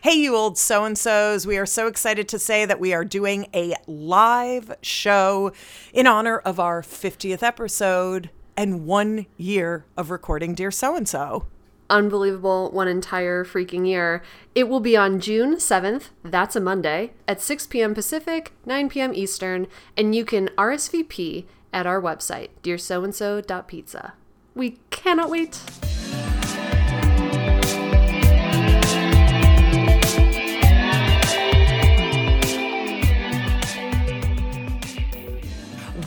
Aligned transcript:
Hey, 0.00 0.14
you 0.14 0.36
old 0.36 0.56
so 0.56 0.84
and 0.84 0.96
so's. 0.96 1.44
We 1.44 1.58
are 1.58 1.66
so 1.66 1.88
excited 1.88 2.28
to 2.28 2.38
say 2.38 2.64
that 2.64 2.78
we 2.78 2.94
are 2.94 3.04
doing 3.04 3.48
a 3.52 3.74
live 3.88 4.76
show 4.80 5.50
in 5.92 6.06
honor 6.06 6.38
of 6.38 6.60
our 6.60 6.82
50th 6.82 7.42
episode 7.42 8.30
and 8.56 8.86
one 8.86 9.26
year 9.36 9.86
of 9.96 10.12
recording 10.12 10.54
Dear 10.54 10.70
So 10.70 10.94
and 10.94 11.08
so. 11.08 11.46
Unbelievable, 11.90 12.70
one 12.70 12.86
entire 12.86 13.44
freaking 13.44 13.88
year. 13.88 14.22
It 14.54 14.68
will 14.68 14.78
be 14.78 14.96
on 14.96 15.18
June 15.18 15.56
7th, 15.56 16.10
that's 16.22 16.54
a 16.54 16.60
Monday, 16.60 17.14
at 17.26 17.40
6 17.40 17.66
p.m. 17.66 17.92
Pacific, 17.92 18.52
9 18.66 18.88
p.m. 18.90 19.12
Eastern, 19.12 19.66
and 19.96 20.14
you 20.14 20.24
can 20.24 20.46
RSVP 20.56 21.46
at 21.72 21.88
our 21.88 22.00
website, 22.00 22.50
dearsoandso.pizza. 22.62 24.12
We 24.54 24.78
cannot 24.90 25.28
wait. 25.28 25.60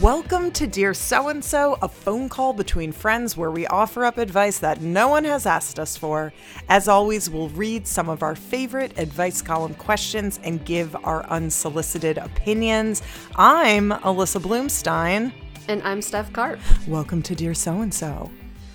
Welcome 0.02 0.50
to 0.54 0.66
Dear 0.66 0.96
So 0.96 1.28
and 1.28 1.46
so, 1.46 1.78
a 1.84 1.88
phone 1.88 2.28
call 2.28 2.54
between 2.54 2.92
friends 2.92 3.38
where 3.38 3.52
we 3.52 3.68
offer 3.68 4.04
up 4.04 4.18
advice 4.18 4.58
that 4.58 4.82
no 4.82 5.09
one 5.09 5.23
has 5.26 5.46
asked 5.46 5.78
us 5.78 5.96
for. 5.96 6.34
As 6.70 6.88
always, 6.88 7.30
we'll 7.30 7.50
read 7.50 7.86
some 7.86 8.09
of 8.09 8.23
our 8.23 8.34
favorite 8.34 8.98
advice 8.98 9.44
column 9.44 9.76
questions 9.76 10.40
and 10.44 10.66
give 10.66 10.95
our 11.04 11.23
unsolicited 11.28 12.18
opinions. 12.18 13.04
I'm 13.36 13.92
Alyssa 13.92 14.42
Bloomstein. 14.42 15.34
And 15.68 15.84
I'm 15.84 16.02
Steph 16.02 16.34
Karp. 16.34 16.59
Welcome 16.88 17.22
to 17.22 17.36
Dear 17.36 17.54
So 17.54 17.81
and 17.81 17.94
so. 17.94 18.31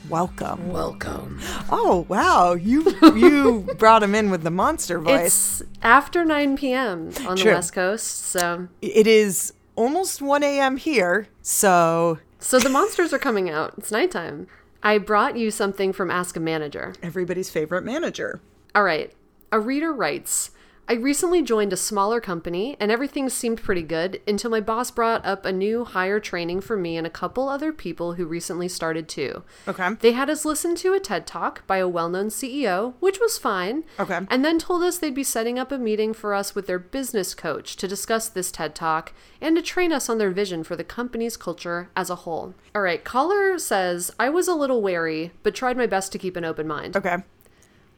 Welcome. 0.08 0.68
Welcome. 0.68 1.40
Oh 1.68 2.06
wow, 2.08 2.54
you 2.54 2.84
you 3.16 3.66
brought 3.78 4.04
him 4.04 4.14
in 4.14 4.30
with 4.30 4.44
the 4.44 4.52
monster 4.52 5.00
voice. 5.00 5.60
It's 5.60 5.70
after 5.82 6.24
9 6.24 6.56
p.m. 6.56 7.10
on 7.26 7.36
True. 7.36 7.50
the 7.50 7.56
West 7.56 7.72
Coast, 7.72 8.06
so 8.06 8.68
it 8.80 9.08
is 9.08 9.52
almost 9.76 10.20
1 10.20 10.42
a.m. 10.42 10.76
here, 10.78 11.28
so 11.42 12.18
so 12.38 12.58
the 12.58 12.68
monsters 12.68 13.12
are 13.12 13.18
coming 13.18 13.48
out. 13.48 13.74
It's 13.78 13.90
nighttime. 13.92 14.46
I 14.82 14.98
brought 14.98 15.36
you 15.36 15.50
something 15.50 15.92
from 15.92 16.10
Ask 16.10 16.36
a 16.36 16.40
Manager. 16.40 16.94
everybody's 17.02 17.50
favorite 17.50 17.84
manager. 17.84 18.40
All 18.74 18.82
right. 18.84 19.12
A 19.52 19.58
reader 19.60 19.92
writes 19.92 20.50
I 20.88 20.94
recently 20.94 21.42
joined 21.42 21.72
a 21.72 21.76
smaller 21.76 22.20
company 22.20 22.76
and 22.78 22.92
everything 22.92 23.28
seemed 23.28 23.60
pretty 23.60 23.82
good 23.82 24.20
until 24.28 24.52
my 24.52 24.60
boss 24.60 24.92
brought 24.92 25.26
up 25.26 25.44
a 25.44 25.50
new 25.50 25.84
hire 25.84 26.20
training 26.20 26.60
for 26.60 26.76
me 26.76 26.96
and 26.96 27.04
a 27.04 27.10
couple 27.10 27.48
other 27.48 27.72
people 27.72 28.12
who 28.12 28.24
recently 28.24 28.68
started 28.68 29.08
too. 29.08 29.42
Okay. 29.66 29.94
They 29.98 30.12
had 30.12 30.30
us 30.30 30.44
listen 30.44 30.76
to 30.76 30.94
a 30.94 31.00
TED 31.00 31.26
Talk 31.26 31.66
by 31.66 31.78
a 31.78 31.88
well 31.88 32.08
known 32.08 32.28
CEO, 32.28 32.94
which 33.00 33.18
was 33.18 33.36
fine. 33.36 33.82
Okay. 33.98 34.20
And 34.30 34.44
then 34.44 34.60
told 34.60 34.84
us 34.84 34.98
they'd 34.98 35.12
be 35.12 35.24
setting 35.24 35.58
up 35.58 35.72
a 35.72 35.78
meeting 35.78 36.14
for 36.14 36.34
us 36.34 36.54
with 36.54 36.68
their 36.68 36.78
business 36.78 37.34
coach 37.34 37.74
to 37.76 37.88
discuss 37.88 38.28
this 38.28 38.52
TED 38.52 38.76
Talk 38.76 39.12
and 39.40 39.56
to 39.56 39.62
train 39.62 39.92
us 39.92 40.08
on 40.08 40.18
their 40.18 40.30
vision 40.30 40.62
for 40.62 40.76
the 40.76 40.84
company's 40.84 41.36
culture 41.36 41.90
as 41.96 42.10
a 42.10 42.16
whole. 42.16 42.54
All 42.76 42.82
right. 42.82 43.02
Caller 43.02 43.58
says, 43.58 44.12
I 44.20 44.28
was 44.28 44.46
a 44.46 44.54
little 44.54 44.82
wary, 44.82 45.32
but 45.42 45.56
tried 45.56 45.76
my 45.76 45.86
best 45.86 46.12
to 46.12 46.18
keep 46.18 46.36
an 46.36 46.44
open 46.44 46.68
mind. 46.68 46.96
Okay. 46.96 47.16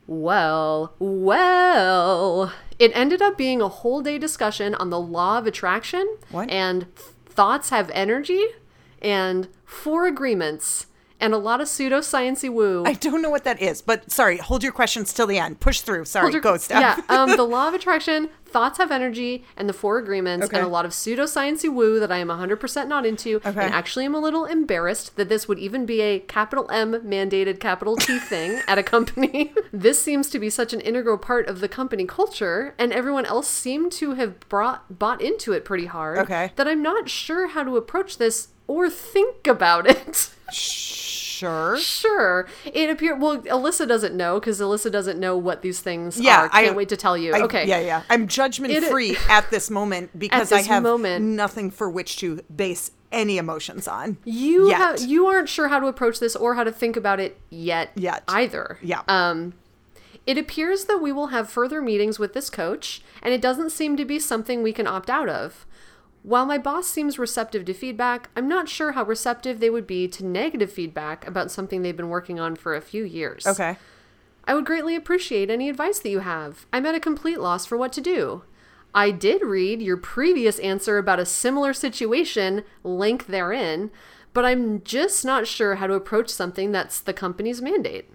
Well, 0.08 0.94
well, 0.98 2.50
it 2.78 2.90
ended 2.94 3.20
up 3.20 3.36
being 3.36 3.60
a 3.60 3.68
whole 3.68 4.00
day 4.00 4.16
discussion 4.16 4.74
on 4.74 4.88
the 4.88 4.98
law 4.98 5.36
of 5.36 5.46
attraction 5.46 6.16
What? 6.30 6.48
and 6.48 6.86
thoughts 7.26 7.68
have 7.68 7.90
energy 7.92 8.42
and 9.02 9.48
four 9.66 10.06
agreements 10.06 10.86
and 11.20 11.34
a 11.34 11.38
lot 11.38 11.60
of 11.60 11.68
pseudosciency 11.68 12.50
woo. 12.52 12.84
I 12.86 12.92
don't 12.94 13.22
know 13.22 13.30
what 13.30 13.44
that 13.44 13.60
is, 13.60 13.82
but 13.82 14.10
sorry, 14.10 14.38
hold 14.38 14.62
your 14.62 14.72
questions 14.72 15.12
till 15.12 15.26
the 15.26 15.38
end. 15.38 15.60
Push 15.60 15.80
through. 15.80 16.04
Sorry, 16.04 16.32
your- 16.32 16.40
go 16.40 16.56
Steph. 16.56 17.02
Yeah, 17.08 17.14
um, 17.22 17.36
the 17.36 17.42
law 17.44 17.68
of 17.68 17.74
attraction, 17.78 18.28
thoughts 18.46 18.78
have 18.78 18.90
energy, 18.90 19.44
and 19.56 19.68
the 19.68 19.72
four 19.72 19.98
agreements, 19.98 20.46
Okay. 20.46 20.56
and 20.58 20.64
a 20.66 20.68
lot 20.70 20.84
of 20.84 20.92
pseudosciency 20.92 21.72
woo 21.72 21.98
that 22.00 22.10
I 22.12 22.18
am 22.18 22.28
100% 22.28 22.88
not 22.88 23.04
into. 23.04 23.36
Okay. 23.44 23.48
And 23.48 23.74
actually, 23.74 24.04
I'm 24.04 24.14
a 24.14 24.20
little 24.20 24.44
embarrassed 24.44 25.16
that 25.16 25.28
this 25.28 25.46
would 25.48 25.58
even 25.58 25.84
be 25.86 26.00
a 26.00 26.20
capital 26.20 26.70
M 26.70 26.92
mandated 27.02 27.60
capital 27.60 27.96
T 27.96 28.18
thing 28.28 28.60
at 28.68 28.78
a 28.78 28.82
company. 28.82 29.52
this 29.72 30.00
seems 30.02 30.30
to 30.30 30.38
be 30.38 30.48
such 30.50 30.72
an 30.72 30.80
integral 30.80 31.18
part 31.18 31.46
of 31.48 31.60
the 31.60 31.68
company 31.68 32.04
culture, 32.04 32.74
and 32.78 32.92
everyone 32.92 33.26
else 33.26 33.48
seemed 33.48 33.92
to 33.92 34.14
have 34.14 34.38
brought 34.48 34.98
bought 34.98 35.20
into 35.20 35.52
it 35.52 35.64
pretty 35.64 35.86
hard. 35.86 36.18
Okay. 36.18 36.52
That 36.56 36.68
I'm 36.68 36.82
not 36.82 37.08
sure 37.10 37.48
how 37.48 37.64
to 37.64 37.76
approach 37.76 38.18
this 38.18 38.48
or 38.66 38.88
think 38.88 39.46
about 39.46 39.86
it. 39.88 40.30
Sure. 40.52 41.76
Sure. 41.78 42.48
It 42.64 42.90
appear 42.90 43.14
well. 43.16 43.38
Alyssa 43.42 43.86
doesn't 43.86 44.14
know 44.16 44.40
because 44.40 44.60
Alyssa 44.60 44.90
doesn't 44.90 45.20
know 45.20 45.36
what 45.36 45.62
these 45.62 45.80
things 45.80 46.20
Yeah, 46.20 46.42
are. 46.42 46.48
Can't 46.48 46.72
I- 46.72 46.76
wait 46.76 46.88
to 46.88 46.96
tell 46.96 47.16
you. 47.16 47.32
I- 47.34 47.42
okay. 47.42 47.66
Yeah, 47.66 47.78
yeah. 47.80 48.02
I'm 48.10 48.26
judgment 48.26 48.72
It- 48.72 48.84
free 48.84 49.16
at 49.28 49.48
this 49.50 49.70
moment 49.70 50.18
because 50.18 50.48
this 50.50 50.58
I 50.68 50.72
have 50.72 50.82
moment. 50.82 51.24
nothing 51.24 51.70
for 51.70 51.88
which 51.88 52.16
to 52.18 52.42
base 52.54 52.90
any 53.12 53.38
emotions 53.38 53.86
on. 53.86 54.18
You 54.24 54.68
Yet. 54.68 54.76
ha- 54.78 54.96
you 55.00 55.26
aren't 55.26 55.48
sure 55.48 55.68
how 55.68 55.78
to 55.80 55.86
approach 55.86 56.18
this 56.20 56.34
or 56.36 56.54
how 56.54 56.64
to 56.64 56.72
think 56.72 56.96
about 56.96 57.20
it 57.20 57.38
yet. 57.50 57.90
Yet. 57.94 58.24
Either. 58.28 58.78
Yeah. 58.82 59.02
Um. 59.08 59.54
It 60.26 60.36
appears 60.36 60.84
that 60.84 60.98
we 60.98 61.10
will 61.10 61.28
have 61.28 61.48
further 61.48 61.80
meetings 61.80 62.18
with 62.18 62.34
this 62.34 62.50
coach, 62.50 63.00
and 63.22 63.32
it 63.32 63.40
doesn't 63.40 63.70
seem 63.70 63.96
to 63.96 64.04
be 64.04 64.18
something 64.18 64.62
we 64.62 64.74
can 64.74 64.86
opt 64.86 65.08
out 65.08 65.28
of. 65.30 65.64
While 66.22 66.46
my 66.46 66.58
boss 66.58 66.86
seems 66.86 67.18
receptive 67.18 67.64
to 67.66 67.74
feedback, 67.74 68.30
I'm 68.36 68.48
not 68.48 68.68
sure 68.68 68.92
how 68.92 69.04
receptive 69.04 69.60
they 69.60 69.70
would 69.70 69.86
be 69.86 70.08
to 70.08 70.24
negative 70.24 70.72
feedback 70.72 71.26
about 71.26 71.50
something 71.50 71.82
they've 71.82 71.96
been 71.96 72.08
working 72.08 72.38
on 72.38 72.56
for 72.56 72.74
a 72.74 72.80
few 72.80 73.04
years. 73.04 73.46
okay. 73.46 73.76
I 74.44 74.54
would 74.54 74.64
greatly 74.64 74.96
appreciate 74.96 75.50
any 75.50 75.68
advice 75.68 75.98
that 75.98 76.08
you 76.08 76.20
have. 76.20 76.66
I'm 76.72 76.86
at 76.86 76.94
a 76.94 77.00
complete 77.00 77.38
loss 77.38 77.66
for 77.66 77.76
what 77.76 77.92
to 77.92 78.00
do. 78.00 78.44
I 78.94 79.10
did 79.10 79.42
read 79.42 79.82
your 79.82 79.98
previous 79.98 80.58
answer 80.60 80.96
about 80.96 81.20
a 81.20 81.26
similar 81.26 81.74
situation, 81.74 82.64
link 82.82 83.26
therein, 83.26 83.90
but 84.32 84.46
I'm 84.46 84.82
just 84.82 85.22
not 85.24 85.46
sure 85.46 85.74
how 85.74 85.86
to 85.86 85.94
approach 85.94 86.30
something 86.30 86.72
that's 86.72 86.98
the 86.98 87.12
company's 87.12 87.60
mandate. 87.60 88.10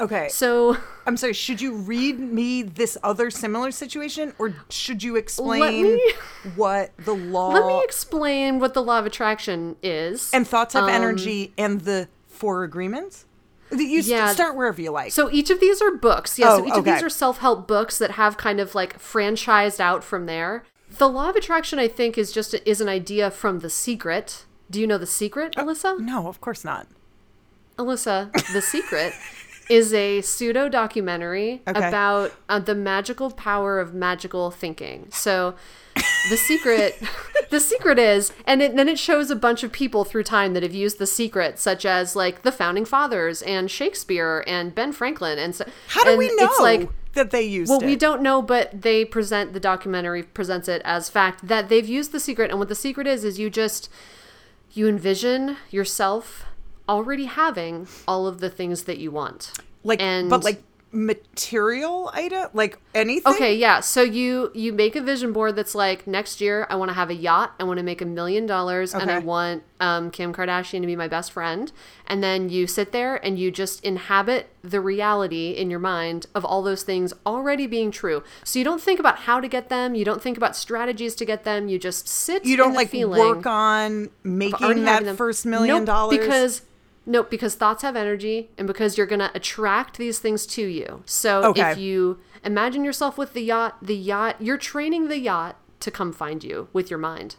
Okay. 0.00 0.28
So, 0.28 0.76
I'm 1.06 1.16
sorry, 1.16 1.32
should 1.32 1.60
you 1.60 1.74
read 1.74 2.20
me 2.20 2.62
this 2.62 2.96
other 3.02 3.30
similar 3.30 3.70
situation 3.70 4.32
or 4.38 4.54
should 4.70 5.02
you 5.02 5.16
explain 5.16 5.82
me- 5.94 6.12
what 6.56 6.92
the 6.98 7.14
law 7.14 7.48
let 7.48 7.66
me 7.66 7.82
explain 7.82 8.58
what 8.60 8.74
the 8.74 8.82
law 8.82 8.98
of 8.98 9.06
attraction 9.06 9.76
is. 9.82 10.30
and 10.32 10.46
thoughts 10.46 10.74
have 10.74 10.84
Um, 10.84 10.90
energy 10.90 11.52
and 11.58 11.80
the 11.80 12.08
four 12.28 12.62
agreements? 12.62 13.24
You 13.72 14.00
Yeah. 14.00 14.32
start 14.32 14.54
wherever 14.56 14.80
you 14.80 14.90
like. 14.92 15.12
So 15.12 15.30
each 15.30 15.50
of 15.50 15.60
these 15.60 15.82
are 15.82 15.90
books. 15.90 16.38
Yeah, 16.38 16.52
Oh, 16.52 16.58
so 16.58 16.66
each 16.66 16.74
of 16.74 16.84
these 16.84 17.02
are 17.02 17.10
self-help 17.10 17.66
books 17.68 17.98
that 17.98 18.12
have 18.12 18.36
kind 18.38 18.60
of 18.60 18.74
like 18.74 18.98
franchised 18.98 19.78
out 19.80 20.02
from 20.04 20.24
there. 20.26 20.64
The 20.90 21.08
law 21.08 21.28
of 21.28 21.36
attraction 21.36 21.78
I 21.78 21.86
think 21.88 22.16
is 22.16 22.32
just 22.32 22.54
is 22.64 22.80
an 22.80 22.88
idea 22.88 23.30
from 23.30 23.58
The 23.58 23.68
Secret. 23.68 24.46
Do 24.70 24.80
you 24.80 24.86
know 24.86 24.96
The 24.96 25.06
Secret, 25.06 25.54
Alyssa? 25.56 25.98
no, 26.00 26.28
of 26.28 26.40
course 26.40 26.64
not. 26.64 26.86
Alyssa, 27.78 28.32
The 28.52 28.62
Secret 28.62 29.12
is 29.70 29.92
a 29.92 30.20
pseudo 30.22 30.68
documentary 30.68 31.62
Okay. 31.68 31.86
about 31.88 32.32
uh, 32.48 32.58
the 32.58 32.74
magical 32.74 33.30
power 33.30 33.78
of 33.78 33.92
magical 33.94 34.50
thinking. 34.50 35.08
So, 35.10 35.54
The 36.30 36.36
Secret, 36.36 37.00
The 37.50 37.60
Secret 37.60 37.98
is, 37.98 38.32
and 38.46 38.62
it, 38.62 38.76
then 38.76 38.88
it 38.88 38.98
shows 38.98 39.30
a 39.30 39.36
bunch 39.36 39.62
of 39.62 39.72
people 39.72 40.04
through 40.04 40.22
time 40.24 40.54
that 40.54 40.62
have 40.62 40.74
used 40.74 40.98
The 40.98 41.06
Secret, 41.06 41.58
such 41.58 41.84
as 41.84 42.14
like 42.16 42.42
the 42.42 42.52
founding 42.52 42.84
fathers 42.84 43.42
and 43.42 43.70
Shakespeare 43.70 44.44
and 44.46 44.74
Ben 44.74 44.92
Franklin. 44.92 45.38
And 45.38 45.54
so, 45.54 45.64
How 45.88 46.04
do 46.04 46.10
and 46.10 46.18
we 46.18 46.28
know 46.36 46.44
It's 46.46 46.60
like 46.60 46.88
that 47.14 47.30
they 47.30 47.42
used 47.42 47.68
well, 47.70 47.80
it? 47.82 47.86
we 47.86 47.96
don't 47.96 48.22
know, 48.22 48.40
but 48.42 48.82
they 48.82 49.04
present 49.04 49.52
the 49.52 49.60
documentary 49.60 50.22
presents 50.22 50.68
it 50.68 50.80
as 50.84 51.08
fact 51.10 51.48
that 51.48 51.68
they've 51.68 51.88
used 51.88 52.12
the 52.12 52.20
secret, 52.20 52.50
and 52.50 52.58
what 52.58 52.68
the 52.68 52.74
secret 52.76 53.06
is 53.06 53.24
is 53.24 53.38
you 53.38 53.50
just 53.50 53.88
you 54.72 54.86
envision 54.86 55.56
yourself 55.70 56.44
already 56.88 57.26
having 57.26 57.86
all 58.06 58.26
of 58.26 58.40
the 58.40 58.50
things 58.50 58.84
that 58.84 58.98
you 58.98 59.10
want. 59.10 59.52
like 59.84 60.00
and 60.00 60.30
but 60.30 60.44
like 60.44 60.62
material 60.90 62.10
item 62.14 62.48
like 62.54 62.78
anything 62.94 63.34
Okay, 63.34 63.54
yeah. 63.54 63.80
So 63.80 64.02
you 64.02 64.50
you 64.54 64.72
make 64.72 64.96
a 64.96 65.02
vision 65.02 65.32
board 65.32 65.54
that's 65.54 65.74
like 65.74 66.06
next 66.06 66.40
year 66.40 66.66
I 66.70 66.76
want 66.76 66.88
to 66.88 66.94
have 66.94 67.10
a 67.10 67.14
yacht, 67.14 67.54
I 67.60 67.64
want 67.64 67.78
to 67.78 67.82
make 67.82 68.00
a 68.00 68.06
million 68.06 68.46
dollars, 68.46 68.94
and 68.94 69.10
I 69.10 69.18
want 69.18 69.64
um, 69.80 70.10
Kim 70.10 70.32
Kardashian 70.32 70.80
to 70.80 70.86
be 70.86 70.96
my 70.96 71.08
best 71.08 71.32
friend. 71.32 71.70
And 72.06 72.22
then 72.22 72.48
you 72.48 72.66
sit 72.66 72.92
there 72.92 73.16
and 73.16 73.38
you 73.38 73.50
just 73.50 73.84
inhabit 73.84 74.48
the 74.62 74.80
reality 74.80 75.50
in 75.50 75.68
your 75.70 75.78
mind 75.78 76.26
of 76.34 76.44
all 76.44 76.62
those 76.62 76.82
things 76.82 77.12
already 77.26 77.66
being 77.66 77.90
true. 77.90 78.22
So 78.44 78.58
you 78.58 78.64
don't 78.64 78.80
think 78.80 78.98
about 78.98 79.20
how 79.20 79.40
to 79.40 79.48
get 79.48 79.68
them, 79.68 79.94
you 79.94 80.04
don't 80.04 80.22
think 80.22 80.36
about 80.36 80.56
strategies 80.56 81.14
to 81.16 81.24
get 81.24 81.44
them. 81.44 81.68
You 81.68 81.78
just 81.78 82.08
sit. 82.08 82.46
you 82.46 82.56
don't 82.56 82.74
like 82.74 82.88
feeling 82.88 83.20
work 83.20 83.46
on 83.46 84.08
making 84.24 84.84
that 84.84 85.16
first 85.16 85.44
million 85.44 85.78
Nope, 85.78 85.86
dollars 85.86 86.18
because 86.18 86.62
Nope, 87.10 87.30
because 87.30 87.54
thoughts 87.54 87.82
have 87.82 87.96
energy 87.96 88.50
and 88.58 88.66
because 88.66 88.98
you're 88.98 89.06
going 89.06 89.18
to 89.20 89.34
attract 89.34 89.96
these 89.96 90.18
things 90.18 90.44
to 90.48 90.62
you. 90.62 91.02
So 91.06 91.42
Okay. 91.46 91.72
if 91.72 91.78
you 91.78 92.20
imagine 92.44 92.84
yourself 92.84 93.16
with 93.16 93.32
the 93.32 93.40
yacht, 93.40 93.78
the 93.80 93.96
yacht, 93.96 94.36
you're 94.40 94.58
training 94.58 95.08
the 95.08 95.18
yacht 95.18 95.56
to 95.80 95.90
come 95.90 96.12
find 96.12 96.44
you 96.44 96.68
with 96.74 96.90
your 96.90 96.98
mind. 96.98 97.36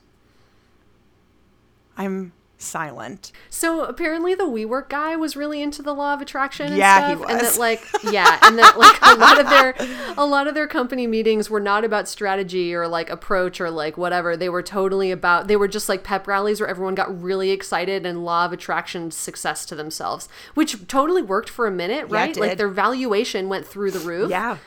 i'm 1.98 2.32
silent. 2.62 3.32
So 3.50 3.84
apparently 3.86 4.36
the 4.36 4.44
WeWork 4.44 4.90
guy 4.90 5.16
was 5.16 5.36
really 5.36 5.62
into 5.62 5.82
the 5.82 5.94
law 5.94 6.14
of 6.14 6.22
attraction 6.22 6.68
and 6.68 6.78
Yeah, 6.78 7.10
he 7.10 7.16
stuff. 7.16 7.30
And 7.32 7.40
that 7.40 7.58
like 7.58 7.84
yeah, 8.04 8.38
and 8.44 8.60
that 8.60 8.78
like 8.78 9.00
a 9.02 9.16
lot 9.16 9.40
of 9.40 9.50
their 9.50 9.76
a 10.18 10.26
lot 10.26 10.46
of 10.48 10.54
their 10.54 10.68
company 10.68 11.08
meetings 11.08 11.50
were 11.50 11.60
not 11.62 11.84
about 11.86 12.08
strategy 12.08 12.76
or 12.76 12.88
like 12.88 13.10
approach 13.10 13.60
or 13.62 13.72
like 13.72 13.98
whatever. 13.98 14.36
They 14.36 14.50
were 14.50 14.62
totally 14.62 15.10
about 15.12 15.48
they 15.48 15.56
were 15.56 15.68
just 15.70 15.88
like 15.90 16.04
pep 16.04 16.28
rallies 16.28 16.60
where 16.60 16.70
everyone 16.70 16.96
got 16.96 17.22
really 17.22 17.52
excited 17.52 18.06
and 18.06 18.26
law 18.26 18.46
of 18.46 18.52
attraction 18.54 19.10
success 19.12 19.66
to 19.68 19.76
themselves. 19.76 20.28
Which 20.54 20.88
totally 20.88 21.22
worked 21.22 21.50
for 21.50 21.66
a 21.66 21.72
minute, 21.72 22.08
Yeah, 22.10 22.16
right? 22.18 22.36
like 22.38 22.58
their 22.58 22.68
valuation 22.68 23.48
went 23.50 23.66
through 23.66 23.92
the 23.92 24.00
roof 24.00 24.30
Yeah. 24.30 24.58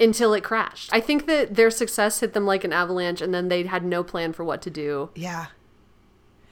until 0.00 0.32
it 0.32 0.42
crashed. 0.42 0.90
I 0.92 1.00
think 1.00 1.26
that 1.26 1.54
their 1.56 1.70
success 1.70 2.20
hit 2.20 2.32
them 2.32 2.46
like 2.46 2.64
an 2.64 2.72
avalanche 2.72 3.20
and 3.20 3.34
then 3.34 3.48
they 3.48 3.64
had 3.64 3.84
no 3.84 4.02
plan 4.02 4.32
for 4.32 4.44
what 4.44 4.62
to 4.62 4.70
do. 4.70 5.10
Yeah. 5.14 5.46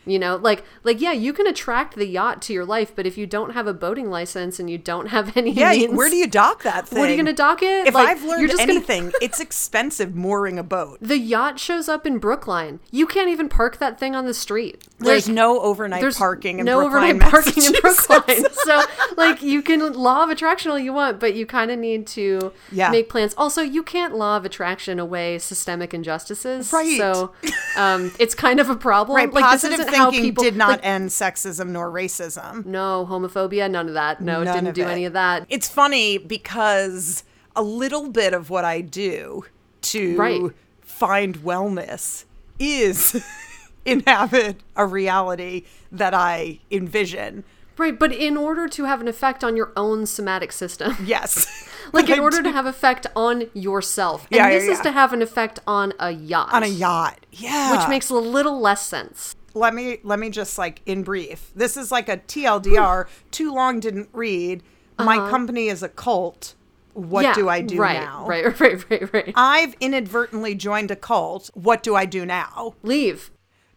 You 0.04 0.18
know, 0.18 0.36
like 0.36 0.64
like 0.82 1.00
yeah, 1.00 1.12
you 1.12 1.32
can 1.32 1.46
attract 1.46 1.94
the 1.94 2.06
yacht 2.06 2.42
to 2.42 2.52
your 2.52 2.64
life, 2.64 2.92
but 2.96 3.06
if 3.06 3.16
you 3.16 3.26
don't 3.26 3.50
have 3.52 3.66
a 3.68 3.74
boating 3.74 4.10
license 4.10 4.58
and 4.58 4.68
you 4.68 4.76
don't 4.78 5.06
have 5.06 5.36
any 5.36 5.52
Yeah. 5.52 5.70
means, 5.70 5.94
Where 5.94 6.10
do 6.10 6.16
you 6.16 6.26
dock 6.26 6.62
that 6.64 6.88
thing? 6.88 6.98
what 6.98 7.08
are 7.08 7.12
you 7.12 7.16
going 7.16 7.26
to 7.26 7.32
dock 7.32 7.62
it? 7.62 7.86
If 7.86 7.94
Like, 7.94 8.08
I've 8.08 8.24
learned 8.24 8.40
you're 8.40 8.48
just 8.48 8.58
gonna- 8.60 8.72
anything, 8.72 9.12
it's 9.22 9.38
expensive 9.38 10.14
mooring 10.14 10.58
a 10.58 10.62
boat. 10.64 10.98
the 11.00 11.18
yacht 11.18 11.60
shows 11.60 11.88
up 11.88 12.04
in 12.06 12.18
Brookline. 12.18 12.80
You 12.90 13.06
can't 13.06 13.28
even 13.28 13.48
park 13.48 13.78
that 13.78 14.00
thing 14.00 14.16
on 14.16 14.26
the 14.26 14.34
street. 14.34 14.86
There's 14.98 15.28
Like, 15.28 15.34
no 15.34 15.60
overnight 15.60 16.00
there's 16.00 16.18
parking 16.18 16.58
in 16.58 16.64
no 16.66 16.80
Brookline, 16.80 17.16
overnight 17.22 17.30
parking 17.30 17.62
in. 17.64 17.72
Brookline. 17.80 18.44
so 18.64 18.82
like 19.16 19.40
you 19.42 19.62
can 19.62 19.92
law 19.92 20.24
of 20.24 20.30
attraction 20.30 20.70
all 20.72 20.78
you 20.78 20.92
want, 20.92 21.20
but 21.20 21.34
you 21.34 21.46
kind 21.46 21.70
of 21.70 21.78
need 21.78 22.06
to 22.08 22.52
Yeah. 22.72 22.90
make 22.90 23.08
plans. 23.08 23.34
Also, 23.38 23.62
you 23.62 23.82
can't 23.82 24.14
law 24.16 24.36
of 24.36 24.44
attraction 24.44 24.98
away 24.98 25.38
systemic 25.38 25.94
injustices. 25.94 26.72
Right. 26.72 26.96
So 26.98 27.32
um, 27.76 28.12
it's 28.18 28.34
kind 28.34 28.58
of 28.60 28.68
a 28.68 28.76
problem. 28.76 29.16
Right. 29.16 29.32
Like 29.32 29.44
Positive 29.44 29.78
this 29.78 29.80
isn't 29.86 29.91
how 29.91 29.91
thinking 29.92 30.22
people 30.22 30.44
did 30.44 30.56
not 30.56 30.68
like, 30.70 30.80
end 30.86 31.10
sexism 31.10 31.68
nor 31.68 31.90
racism. 31.90 32.64
no 32.66 33.06
homophobia, 33.08 33.70
none 33.70 33.88
of 33.88 33.94
that. 33.94 34.20
No, 34.20 34.42
it 34.42 34.46
didn't 34.46 34.74
do 34.74 34.82
it. 34.82 34.88
any 34.88 35.04
of 35.04 35.12
that. 35.12 35.46
It's 35.48 35.68
funny 35.68 36.18
because 36.18 37.24
a 37.54 37.62
little 37.62 38.08
bit 38.08 38.32
of 38.34 38.50
what 38.50 38.64
I 38.64 38.80
do 38.80 39.44
to 39.82 40.16
Right. 40.16 40.40
find 40.80 41.38
wellness 41.38 42.24
is 42.58 43.22
inhabit 43.84 44.56
a 44.76 44.86
reality 44.86 45.64
that 45.90 46.14
I 46.14 46.60
envision. 46.70 47.44
Right, 47.78 47.98
but 47.98 48.12
in 48.12 48.36
order 48.36 48.68
to 48.68 48.84
have 48.84 49.00
an 49.00 49.08
effect 49.08 49.42
on 49.42 49.56
your 49.56 49.72
own 49.76 50.04
somatic 50.06 50.52
system, 50.52 50.94
Yes. 51.04 51.68
like 51.92 52.08
in 52.10 52.20
order 52.20 52.42
to 52.42 52.52
have 52.52 52.66
effect 52.66 53.06
on 53.16 53.44
yourself, 53.54 54.26
and 54.30 54.36
Yeah, 54.36 54.48
yeah, 54.48 54.58
this 54.58 54.68
is 54.68 54.80
to 54.80 54.92
have 54.92 55.12
an 55.12 55.22
effect 55.22 55.58
on 55.66 55.92
a 55.98 56.10
yacht, 56.10 56.52
on 56.52 56.62
a 56.62 56.66
yacht. 56.66 57.18
Yeah. 57.32 57.76
which 57.76 57.88
makes 57.88 58.10
a 58.10 58.14
little 58.14 58.60
less 58.60 58.86
sense. 58.86 59.34
Let 59.54 59.74
me 59.74 59.98
let 60.02 60.18
me 60.18 60.30
just 60.30 60.58
like 60.58 60.80
in 60.86 61.02
brief. 61.02 61.50
This 61.54 61.76
is 61.76 61.90
like 61.90 62.08
a 62.08 62.18
TLDR. 62.18 63.06
Too 63.30 63.52
long 63.52 63.80
didn't 63.80 64.08
read. 64.12 64.62
My 64.98 65.16
company 65.30 65.68
is 65.68 65.82
a 65.82 65.88
cult. 65.88 66.54
What 66.94 67.24
Uh-huh. 67.24 67.34
Yeah, 67.36 67.42
do 67.42 67.48
I 67.48 67.60
do 67.62 67.74
now? 67.76 67.80
right, 67.80 68.00
now? 68.00 68.24
Right, 68.28 68.60
right, 68.60 68.90
right, 68.90 69.12
right. 69.12 69.32
I've 69.34 69.74
inadvertently 69.80 70.54
joined 70.54 70.90
a 70.90 70.96
cult. 70.96 71.50
What 71.54 71.82
do 71.82 71.94
I 71.96 72.04
do 72.04 72.24
now? 72.26 72.74
Leave. 72.82 73.30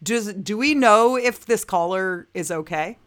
Does 0.03 0.33
do 0.33 0.57
we 0.57 0.75
know 0.75 1.15
if 1.15 1.45
this 1.45 1.63
caller 1.63 2.27
is 2.33 2.51
okay? 2.51 2.97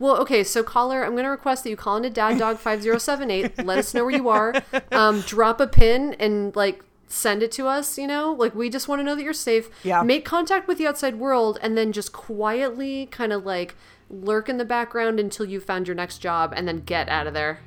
Well, 0.00 0.16
okay, 0.18 0.44
so 0.44 0.62
caller, 0.62 1.04
I'm 1.04 1.12
going 1.12 1.24
to 1.24 1.30
request 1.30 1.64
that 1.64 1.70
you 1.70 1.76
call 1.76 1.96
into 1.96 2.08
Dad 2.10 2.38
Dog 2.38 2.58
5078. 2.58 3.64
let 3.64 3.78
us 3.78 3.92
know 3.94 4.04
where 4.04 4.14
you 4.16 4.28
are. 4.28 4.54
Um, 4.92 5.20
drop 5.22 5.60
a 5.60 5.66
pin 5.66 6.14
and 6.18 6.54
like 6.56 6.82
send 7.08 7.42
it 7.42 7.50
to 7.52 7.66
us, 7.66 7.98
you 7.98 8.06
know? 8.06 8.32
Like 8.32 8.54
we 8.54 8.70
just 8.70 8.88
want 8.88 9.00
to 9.00 9.04
know 9.04 9.14
that 9.14 9.22
you're 9.22 9.32
safe. 9.32 9.68
Yeah. 9.82 10.02
Make 10.02 10.24
contact 10.24 10.68
with 10.68 10.78
the 10.78 10.86
outside 10.86 11.16
world 11.16 11.58
and 11.62 11.76
then 11.76 11.92
just 11.92 12.12
quietly 12.12 13.06
kind 13.06 13.32
of 13.32 13.44
like 13.44 13.74
lurk 14.10 14.48
in 14.48 14.58
the 14.58 14.64
background 14.64 15.18
until 15.18 15.46
you 15.46 15.60
found 15.60 15.86
your 15.86 15.94
next 15.94 16.18
job 16.18 16.52
and 16.56 16.66
then 16.66 16.80
get 16.80 17.08
out 17.08 17.26
of 17.26 17.34
there. 17.34 17.60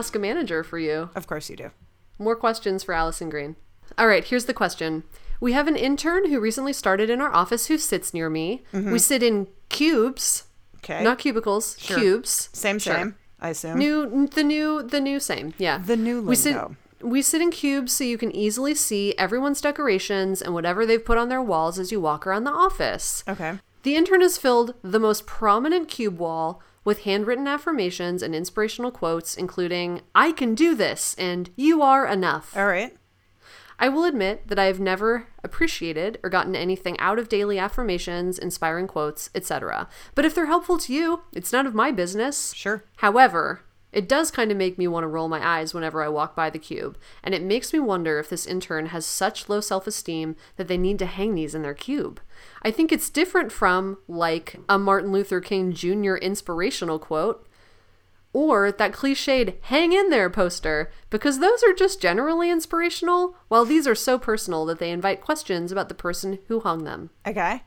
Ask 0.00 0.16
a 0.16 0.18
Manager 0.18 0.64
for 0.64 0.78
you. 0.78 1.10
Of 1.14 1.26
course 1.26 1.50
you 1.50 1.56
do. 1.56 1.72
More 2.18 2.34
questions 2.34 2.82
for 2.82 2.94
Alison 2.94 3.28
Green. 3.28 3.56
All 3.98 4.06
right, 4.06 4.24
here's 4.24 4.46
the 4.46 4.54
question. 4.54 5.04
We 5.40 5.52
have 5.52 5.68
an 5.68 5.76
intern 5.76 6.30
who 6.30 6.40
recently 6.40 6.72
started 6.72 7.10
in 7.10 7.20
our 7.20 7.30
office 7.34 7.66
who 7.66 7.76
sits 7.76 8.14
near 8.14 8.30
me. 8.30 8.62
We 8.72 8.78
mm-hmm. 8.80 8.96
sit 8.96 9.22
in 9.22 9.48
cubes, 9.68 10.44
Okay. 10.78 11.04
not 11.04 11.18
cubicles, 11.18 11.76
cubes. 11.76 12.48
same 12.54 12.78
Sure. 12.78 12.94
same. 12.94 13.16
I 13.42 13.50
assume. 13.50 13.76
New 13.76 14.26
the 14.26 14.42
new 14.42 14.82
the 14.82 15.02
new 15.02 15.20
same. 15.20 15.52
Yeah. 15.58 15.76
The 15.76 15.98
new 15.98 16.22
We 16.22 16.34
sit 16.34 16.56
we 17.02 17.20
sit 17.20 17.42
in 17.42 17.50
cubes 17.50 17.92
so 17.92 18.02
you 18.02 18.16
can 18.16 18.34
easily 18.34 18.74
see 18.74 19.14
everyone's 19.18 19.60
decorations 19.60 20.40
and 20.40 20.54
whatever 20.54 20.86
they've 20.86 21.04
put 21.04 21.18
on 21.18 21.28
their 21.28 21.42
walls 21.42 21.78
as 21.78 21.92
you 21.92 22.00
walk 22.00 22.26
around 22.26 22.44
the 22.44 22.52
office. 22.52 23.22
okay. 23.28 23.58
The 23.82 23.96
intern 23.96 24.22
has 24.22 24.38
filled 24.38 24.72
the 24.80 24.98
most 24.98 25.26
prominent 25.26 25.88
cube 25.88 26.18
wall 26.18 26.62
with 26.84 27.02
handwritten 27.02 27.46
affirmations 27.46 28.22
and 28.22 28.34
inspirational 28.34 28.90
quotes, 28.90 29.34
including, 29.34 30.02
I 30.14 30.32
can 30.32 30.54
do 30.54 30.74
this 30.74 31.14
and 31.18 31.50
you 31.56 31.82
are 31.82 32.06
enough. 32.06 32.56
All 32.56 32.66
right. 32.66 32.96
I 33.78 33.88
will 33.88 34.04
admit 34.04 34.48
that 34.48 34.58
I 34.58 34.64
have 34.64 34.78
never 34.78 35.28
appreciated 35.42 36.18
or 36.22 36.28
gotten 36.28 36.54
anything 36.54 36.98
out 37.00 37.18
of 37.18 37.30
daily 37.30 37.58
affirmations, 37.58 38.38
inspiring 38.38 38.86
quotes, 38.86 39.30
etc. 39.34 39.88
But 40.14 40.26
if 40.26 40.34
they're 40.34 40.46
helpful 40.46 40.76
to 40.78 40.92
you, 40.92 41.22
it's 41.32 41.52
none 41.52 41.66
of 41.66 41.74
my 41.74 41.90
business. 41.90 42.52
Sure. 42.52 42.84
However, 42.96 43.62
it 43.92 44.08
does 44.08 44.30
kind 44.30 44.50
of 44.50 44.56
make 44.56 44.78
me 44.78 44.86
want 44.86 45.04
to 45.04 45.08
roll 45.08 45.28
my 45.28 45.44
eyes 45.44 45.74
whenever 45.74 46.02
I 46.02 46.08
walk 46.08 46.36
by 46.36 46.50
the 46.50 46.58
cube, 46.58 46.96
and 47.22 47.34
it 47.34 47.42
makes 47.42 47.72
me 47.72 47.80
wonder 47.80 48.18
if 48.18 48.28
this 48.28 48.46
intern 48.46 48.86
has 48.86 49.04
such 49.04 49.48
low 49.48 49.60
self 49.60 49.86
esteem 49.86 50.36
that 50.56 50.68
they 50.68 50.78
need 50.78 50.98
to 51.00 51.06
hang 51.06 51.34
these 51.34 51.54
in 51.54 51.62
their 51.62 51.74
cube. 51.74 52.20
I 52.62 52.70
think 52.70 52.92
it's 52.92 53.10
different 53.10 53.50
from, 53.52 53.98
like, 54.06 54.56
a 54.68 54.78
Martin 54.78 55.12
Luther 55.12 55.40
King 55.40 55.72
Jr. 55.72 56.14
inspirational 56.14 56.98
quote, 56.98 57.46
or 58.32 58.70
that 58.70 58.92
cliched 58.92 59.54
hang 59.62 59.92
in 59.92 60.10
there 60.10 60.30
poster, 60.30 60.90
because 61.10 61.40
those 61.40 61.62
are 61.64 61.72
just 61.72 62.00
generally 62.00 62.50
inspirational, 62.50 63.36
while 63.48 63.64
these 63.64 63.86
are 63.86 63.94
so 63.94 64.18
personal 64.18 64.64
that 64.66 64.78
they 64.78 64.90
invite 64.90 65.20
questions 65.20 65.72
about 65.72 65.88
the 65.88 65.94
person 65.94 66.38
who 66.46 66.60
hung 66.60 66.84
them. 66.84 67.10
Okay. 67.26 67.62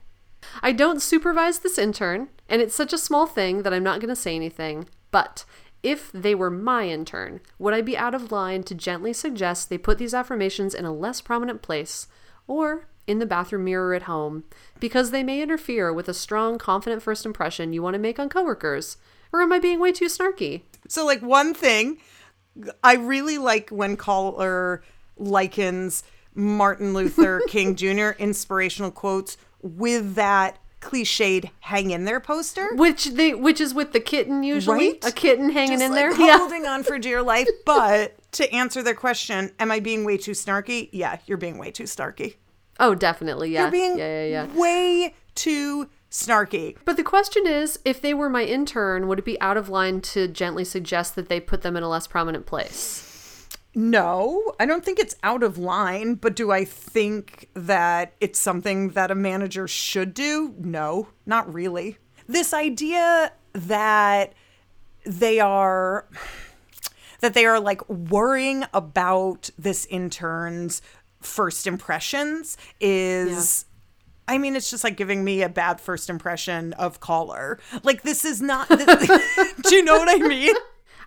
I 0.62 0.72
don't 0.72 1.02
supervise 1.02 1.60
this 1.60 1.78
intern, 1.78 2.30
and 2.50 2.62
it's 2.62 2.76
such 2.76 2.94
a 2.94 2.98
small 2.98 3.26
thing 3.26 3.64
that 3.64 3.74
I'm 3.74 3.84
not 3.84 4.00
going 4.00 4.10
to 4.10 4.16
say 4.16 4.36
anything. 4.36 4.88
But 5.12 5.46
if 5.84 6.12
they 6.14 6.34
were 6.34 6.50
my 6.50 6.88
intern, 6.88 7.42
would 7.60 7.74
I 7.74 7.82
be 7.82 7.98
out 7.98 8.16
of 8.16 8.32
line 8.32 8.64
to 8.64 8.74
gently 8.74 9.12
suggest 9.14 9.70
they 9.70 9.78
put 9.78 9.98
these 9.98 10.14
affirmations 10.14 10.74
in 10.74 10.86
a 10.86 10.94
less 10.94 11.20
prominent 11.20 11.62
place 11.62 12.08
or 12.48 12.88
in 13.06 13.20
the 13.20 13.26
bathroom 13.26 13.66
mirror 13.66 13.94
at 13.94 14.04
home 14.04 14.46
because 14.80 15.12
they 15.12 15.24
may 15.24 15.42
interfere 15.42 15.92
with 15.92 16.08
a 16.08 16.14
strong, 16.14 16.58
confident 16.58 17.02
first 17.02 17.26
impression 17.26 17.74
you 17.74 17.84
want 17.84 17.96
to 17.96 18.00
make 18.00 18.18
on 18.18 18.30
coworkers? 18.30 18.98
Or 19.34 19.42
am 19.42 19.52
I 19.52 19.60
being 19.60 19.80
way 19.80 19.92
too 19.92 20.06
snarky? 20.06 20.62
So 20.88 21.06
like 21.06 21.22
one 21.22 21.54
thing 21.54 21.98
I 22.84 22.96
really 22.96 23.38
like 23.38 23.70
when 23.70 23.98
caller 23.98 24.84
likens 25.18 26.04
Martin 26.34 26.94
Luther 26.94 27.42
King 27.48 27.76
Jr. 27.76 28.12
inspirational 28.20 28.92
quotes 28.92 29.38
with 29.62 30.16
that 30.16 30.60
cliched 30.84 31.50
hang 31.62 31.92
in 31.92 32.06
there 32.06 32.20
poster. 32.20 32.76
Which 32.76 33.06
they 33.06 33.34
which 33.34 33.60
is 33.62 33.74
with 33.74 33.94
the 33.94 34.00
kitten 34.00 34.44
usually, 34.44 34.90
Right? 34.94 35.06
a 35.06 35.12
kitten 35.12 35.50
hanging 35.50 35.80
Just 35.80 35.84
in 35.86 35.92
like 35.92 36.00
there. 36.00 36.12
Yeah. 36.28 36.38
holding 36.38 36.66
on 36.66 36.84
for 36.84 37.00
dear 37.00 37.22
life. 37.22 37.48
But 37.66 38.16
to 38.34 38.52
answer 38.54 38.84
their 38.84 38.94
question, 38.96 39.52
am 39.60 39.72
I 39.72 39.80
being 39.80 40.04
way 40.06 40.18
too 40.18 40.32
snarky? 40.32 40.90
Yeah, 40.92 41.18
you're 41.26 41.38
being 41.38 41.58
way 41.58 41.72
too 41.72 41.84
snarky. 41.84 42.36
Oh, 42.80 42.96
definitely. 42.96 43.52
Yeah. 43.52 43.62
You're 43.64 43.72
being 43.72 43.98
yeah, 43.98 44.26
yeah, 44.26 44.46
yeah. 44.46 44.56
way 44.60 45.14
too 45.36 45.88
snarky. 46.12 46.76
But 46.86 46.98
the 46.98 47.04
question 47.04 47.46
is, 47.48 47.80
if 47.86 48.02
they 48.02 48.14
were 48.14 48.30
my 48.30 48.44
intern, 48.44 49.08
would 49.08 49.20
it 49.20 49.26
be 49.26 49.40
out 49.42 49.58
of 49.58 49.70
line 49.70 50.02
to 50.02 50.28
gently 50.28 50.64
suggest 50.64 51.16
that 51.16 51.30
they 51.30 51.40
put 51.40 51.62
them 51.62 51.76
in 51.76 51.84
a 51.84 51.90
less 51.90 52.08
prominent 52.08 52.46
place? 52.46 53.13
No, 53.76 54.54
I 54.60 54.66
don't 54.66 54.86
think 54.86 55.00
it's 55.00 55.16
out 55.24 55.42
of 55.42 55.58
line, 55.58 56.16
but 56.16 56.36
do 56.36 56.52
I 56.52 56.64
think 56.64 57.50
that 57.56 58.14
it's 58.20 58.40
something 58.40 58.90
that 58.90 59.10
a 59.10 59.16
manager 59.16 59.68
should 59.68 60.14
do? 60.14 60.54
No, 60.60 61.08
not 61.26 61.52
really. 61.52 61.98
This 62.28 62.54
idea 62.54 63.32
that 63.54 64.34
they 65.06 65.40
are 65.40 66.08
that 67.22 67.34
they 67.34 67.46
are 67.46 67.60
like 67.60 67.88
worrying 67.90 68.66
about 68.74 69.50
this 69.58 69.86
intern's 69.88 70.82
first 71.22 71.66
impressions 71.66 72.58
is 72.80 73.66
I 74.28 74.38
mean, 74.38 74.56
it's 74.56 74.70
just 74.70 74.84
like 74.84 74.96
giving 74.96 75.24
me 75.24 75.42
a 75.42 75.50
bad 75.50 75.82
first 75.82 76.10
impression 76.10 76.74
of 76.74 77.00
caller. 77.00 77.60
Like 77.84 78.04
this 78.04 78.24
is 78.24 78.42
not. 78.42 78.70
This, 78.70 79.08
do 79.64 79.76
you 79.76 79.84
know 79.84 79.98
what 79.98 80.10
I 80.10 80.26
mean? 80.26 80.56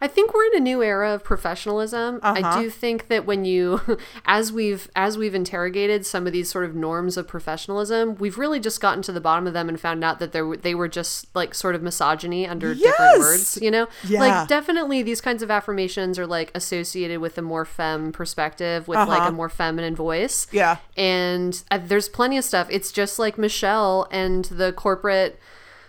I 0.01 0.09
think 0.09 0.35
we're 0.35 0.45
in 0.47 0.57
a 0.57 0.61
new 0.61 0.83
era 0.83 1.13
of 1.15 1.25
professionalism. 1.25 2.21
I 2.23 2.41
Uh-huh. 2.41 2.61
do 2.63 2.71
think 2.71 3.09
that 3.09 3.25
when 3.27 3.45
you 3.45 3.81
as 4.27 4.53
we've 4.53 4.89
as 4.95 5.17
we've 5.17 5.35
interrogated 5.35 6.05
some 6.07 6.27
of 6.27 6.33
these 6.33 6.51
sort 6.51 6.65
of 6.65 6.75
norms 6.75 7.17
of 7.17 7.27
professionalism, 7.27 8.15
we've 8.17 8.39
really 8.39 8.61
just 8.61 8.81
gotten 8.81 9.03
to 9.03 9.13
the 9.13 9.21
bottom 9.21 9.47
of 9.47 9.53
them 9.53 9.69
and 9.69 9.81
found 9.81 10.05
out 10.05 10.19
that 10.19 10.33
they 10.33 10.43
were, 10.43 10.57
they 10.57 10.75
were 10.75 10.89
just 10.89 11.35
like 11.35 11.55
sort 11.55 11.75
of 11.75 11.83
misogyny 11.83 12.47
under 12.47 12.73
Yes! 12.73 12.83
different 12.97 13.19
words, 13.21 13.59
you 13.63 13.71
know? 13.71 13.87
Yeah. 14.07 14.21
Like 14.21 14.49
definitely 14.49 15.03
these 15.03 15.21
kinds 15.21 15.43
of 15.43 15.51
affirmations 15.51 16.19
are 16.19 16.27
like 16.27 16.51
associated 16.55 17.21
with 17.21 17.39
a 17.39 17.43
more 17.43 17.65
femme 17.65 18.13
perspective 18.13 18.87
with 18.89 18.99
like 18.99 19.21
Uh-huh. 19.21 19.29
a 19.29 19.33
more 19.33 19.49
feminine 19.49 19.97
voice. 19.97 20.47
Yeah. 20.53 20.77
And 20.97 21.63
uh, 21.71 21.79
there's 21.83 22.09
plenty 22.09 22.37
of 22.37 22.45
stuff. 22.45 22.67
It's 22.71 22.93
just 22.93 23.19
like 23.19 23.39
Michelle 23.39 24.07
and 24.11 24.45
the 24.47 24.73
corporate 24.73 25.39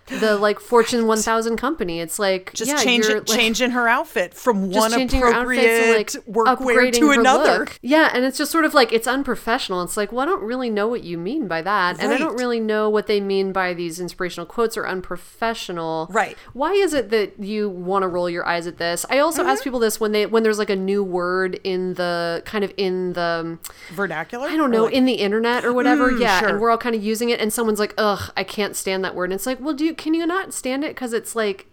the 0.08 0.38
like 0.38 0.60
Fortune 0.60 1.08
1000 1.08 1.58
company. 1.58 2.00
It's 2.00 2.18
like 2.20 2.54
Just 2.54 2.72
yeah, 2.72 2.78
change 2.78 3.08
like, 3.08 3.26
changing 3.26 3.72
her 3.72 3.88
outfit 3.88 4.34
from 4.34 4.70
one 4.72 4.94
appropriate 4.94 5.64
and 5.66 5.96
like 5.98 6.10
workwear 6.26 6.92
to 6.94 7.12
another. 7.12 7.60
look. 7.60 7.80
Yeah, 7.82 8.10
and 8.14 8.24
it's 8.26 8.38
just 8.38 8.52
sort 8.52 8.66
of 8.66 8.74
like 8.74 8.92
it's 8.94 9.08
unprofessional. 9.08 9.82
It's 9.84 9.98
like, 9.98 10.12
well, 10.12 10.22
I 10.22 10.26
don't 10.26 10.44
really 10.44 10.70
know 10.70 10.88
what 10.88 11.04
you 11.04 11.18
mean 11.18 11.48
by 11.48 11.62
that, 11.62 12.00
and 12.00 12.14
I 12.14 12.18
don't 12.18 12.38
really 12.38 12.60
know 12.60 12.90
what 12.90 13.08
they 13.08 13.20
mean 13.22 13.52
by 13.52 13.74
these 13.74 14.00
inspirational 14.00 14.46
quotes 14.46 14.78
or 14.78 14.88
unprofessional. 14.88 16.08
Right. 16.10 16.38
Why 16.54 16.74
is 16.74 16.94
it 16.94 17.10
that 17.12 17.40
you 17.40 17.70
want 17.70 18.04
to 18.04 18.08
roll 18.08 18.30
your 18.30 18.46
eyes 18.48 18.68
at 18.68 18.78
this? 18.78 19.06
I 19.10 19.20
also 19.20 19.38
Mm-hmm. 19.42 19.50
ask 19.52 19.64
people 19.64 19.80
this 19.80 20.00
when 20.00 20.14
they 20.14 20.26
when 20.26 20.42
there's 20.44 20.58
like 20.58 20.70
a 20.72 20.76
new 20.76 21.04
word 21.04 21.60
in 21.64 21.94
the 21.94 22.42
kind 22.46 22.64
of 22.64 22.74
in 22.76 23.14
the 23.14 23.60
Vernacular. 23.94 24.48
I 24.48 24.58
don't 24.58 24.72
know, 24.72 24.88
in 24.88 25.06
the 25.06 25.14
internet 25.14 25.64
or 25.64 25.74
whatever. 25.74 26.12
Mm, 26.12 26.20
yeah, 26.22 26.40
sure. 26.40 26.50
and 26.50 26.60
we're 26.60 26.72
all 26.72 26.78
kind 26.78 26.96
of 26.96 27.04
using 27.04 27.30
it, 27.30 27.40
and 27.40 27.54
someone's 27.54 27.80
like, 27.80 27.94
"Ugh, 27.98 28.32
I 28.36 28.44
can't 28.44 28.76
stand 28.76 29.04
that 29.06 29.14
word." 29.16 29.26
And 29.26 29.34
it's 29.34 29.46
like, 29.46 29.60
well, 29.62 29.74
do 29.76 29.86
you 29.86 29.94
can 29.98 30.14
you 30.14 30.26
not 30.26 30.54
stand 30.54 30.84
it 30.84 30.90
because 30.90 31.14
it's 31.14 31.36
like, 31.36 31.68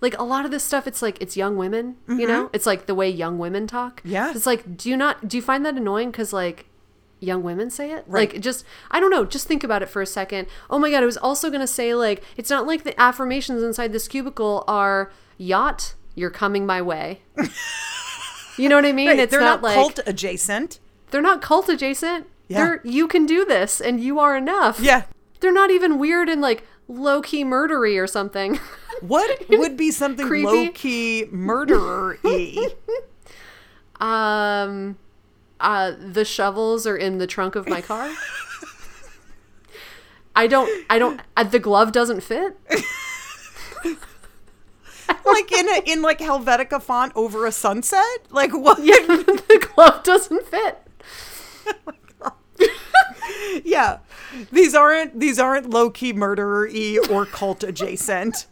like 0.00 0.18
a 0.18 0.22
lot 0.22 0.44
of 0.44 0.50
this 0.50 0.64
stuff, 0.64 0.86
it's 0.86 1.00
like 1.02 1.20
it's 1.20 1.36
young 1.36 1.56
women, 1.56 1.96
you 2.08 2.26
know, 2.26 2.50
it's 2.52 2.66
like 2.66 2.86
the 2.86 2.94
way 2.94 3.08
young 3.08 3.38
women 3.38 3.66
talk. 3.66 4.00
Mm-hmm. 4.00 4.10
Yeah. 4.10 4.32
it's 4.34 4.46
like, 4.46 4.76
do 4.76 4.90
you 4.90 4.96
not 4.96 5.28
do 5.28 5.36
you 5.36 5.42
find 5.42 5.64
that 5.64 5.76
annoying 5.76 6.10
because 6.10 6.32
like 6.32 6.66
young 7.18 7.42
women 7.42 7.70
say 7.70 7.92
it 7.92 8.04
Right. 8.06 8.30
like 8.30 8.42
just 8.42 8.62
i 8.90 9.00
don't 9.00 9.08
know 9.10 9.24
just 9.24 9.48
think 9.48 9.64
about 9.64 9.82
it 9.82 9.88
for 9.88 10.02
a 10.02 10.06
second 10.06 10.46
oh 10.68 10.78
my 10.78 10.90
god 10.90 11.02
i 11.02 11.06
was 11.06 11.16
also 11.16 11.48
going 11.48 11.62
to 11.62 11.66
say 11.66 11.94
like 11.94 12.22
it's 12.36 12.50
not 12.50 12.66
like 12.66 12.84
the 12.84 12.98
affirmations 13.00 13.62
inside 13.62 13.90
this 13.90 14.06
cubicle 14.06 14.64
are 14.68 15.10
yacht 15.38 15.94
you're 16.14 16.28
coming 16.28 16.66
my 16.66 16.82
way 16.82 17.22
you 18.58 18.68
know 18.68 18.76
what 18.76 18.84
i 18.84 18.92
mean 18.92 19.08
Right, 19.08 19.18
it's 19.18 19.30
they're 19.30 19.40
not, 19.40 19.62
not, 19.62 19.62
like 19.62 19.74
cult 19.74 20.00
adjacent. 20.06 20.78
they're 21.10 21.22
not 21.22 21.40
cult 21.42 21.68
adjacent. 21.70 22.26
Yeah. 22.48 22.58
They're 22.64 22.80
you 22.84 23.08
can 23.08 23.26
do 23.26 23.44
this 23.44 23.80
and 23.80 23.98
you 24.00 24.18
are 24.20 24.36
enough. 24.36 24.78
Yeah. 24.78 25.02
They're 25.40 25.52
not 25.52 25.70
even 25.70 25.98
weird 25.98 26.28
and 26.28 26.40
like 26.40 26.64
low 26.88 27.22
key 27.22 27.44
murdery 27.44 28.00
or 28.00 28.06
something. 28.06 28.58
What 29.02 29.42
would 29.50 29.76
be 29.76 29.90
something 29.90 30.26
low 30.26 30.70
key 30.70 31.26
murderer 31.30 32.18
y? 32.24 32.68
um 34.00 34.96
uh 35.60 35.92
the 35.98 36.24
shovels 36.24 36.86
are 36.86 36.96
in 36.96 37.18
the 37.18 37.26
trunk 37.26 37.56
of 37.56 37.68
my 37.68 37.82
car. 37.82 38.10
I 40.34 40.46
don't 40.46 40.70
I 40.88 40.98
don't 40.98 41.20
uh, 41.36 41.44
the 41.44 41.58
glove 41.58 41.92
doesn't 41.92 42.22
fit. 42.22 42.58
like 45.26 45.52
in 45.52 45.68
a, 45.68 45.82
in 45.84 46.00
like 46.00 46.20
Helvetica 46.20 46.80
font 46.80 47.12
over 47.14 47.44
a 47.44 47.52
sunset? 47.52 48.18
Like 48.30 48.52
what? 48.52 48.78
Yeah, 48.78 48.94
the 49.06 49.68
glove 49.74 50.04
doesn't 50.04 50.46
fit. 50.46 50.78
yeah. 53.64 53.98
These 54.52 54.74
aren't 54.74 55.18
these 55.18 55.38
aren't 55.38 55.70
low 55.70 55.90
key 55.90 56.12
murderer 56.12 56.68
y 56.72 56.98
or 57.10 57.26
cult 57.26 57.62
adjacent. 57.62 58.46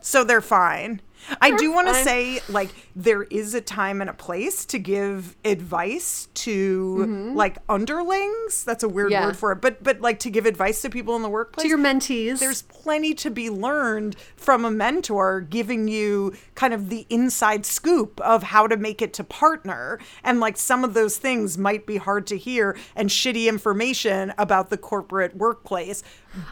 so 0.00 0.24
they're 0.24 0.40
fine. 0.40 1.00
I 1.40 1.56
do 1.56 1.72
want 1.72 1.88
to 1.88 1.94
say 1.94 2.40
like 2.48 2.70
there 2.96 3.22
is 3.24 3.54
a 3.54 3.60
time 3.60 4.00
and 4.00 4.08
a 4.10 4.14
place 4.14 4.64
to 4.66 4.78
give 4.78 5.36
advice 5.44 6.28
to 6.34 7.32
like 7.34 7.58
underlings. 7.68 8.64
That's 8.64 8.82
a 8.82 8.88
weird 8.88 9.08
Mm-hmm. 9.08 9.12
Yeah. 9.12 9.26
word 9.26 9.36
for 9.36 9.52
it. 9.52 9.60
But 9.60 9.82
but 9.82 10.00
like 10.00 10.18
to 10.20 10.30
give 10.30 10.44
advice 10.44 10.82
to 10.82 10.90
people 10.90 11.16
in 11.16 11.22
the 11.22 11.28
workplace. 11.30 11.62
To 11.64 11.68
your 11.68 11.78
mentees. 11.78 12.40
there's 12.40 12.62
plenty 12.62 13.14
to 13.14 13.30
be 13.30 13.48
learned 13.48 14.16
from 14.36 14.64
a 14.64 14.70
mentor 14.70 15.40
giving 15.40 15.88
you 15.88 16.34
kind 16.54 16.74
of 16.74 16.88
the 16.90 17.06
inside 17.08 17.64
scoop 17.64 18.20
of 18.20 18.42
how 18.42 18.66
to 18.66 18.76
make 18.76 19.00
it 19.00 19.12
to 19.14 19.24
partner 19.24 19.98
and 20.24 20.40
like 20.40 20.56
some 20.56 20.84
of 20.84 20.94
those 20.94 21.16
things 21.18 21.56
might 21.56 21.86
be 21.86 21.96
hard 21.96 22.26
to 22.26 22.36
hear 22.36 22.76
and 22.96 23.08
shitty 23.08 23.46
information 23.48 24.32
about 24.38 24.68
the 24.70 24.76
corporate 24.76 25.36
workplace 25.36 26.02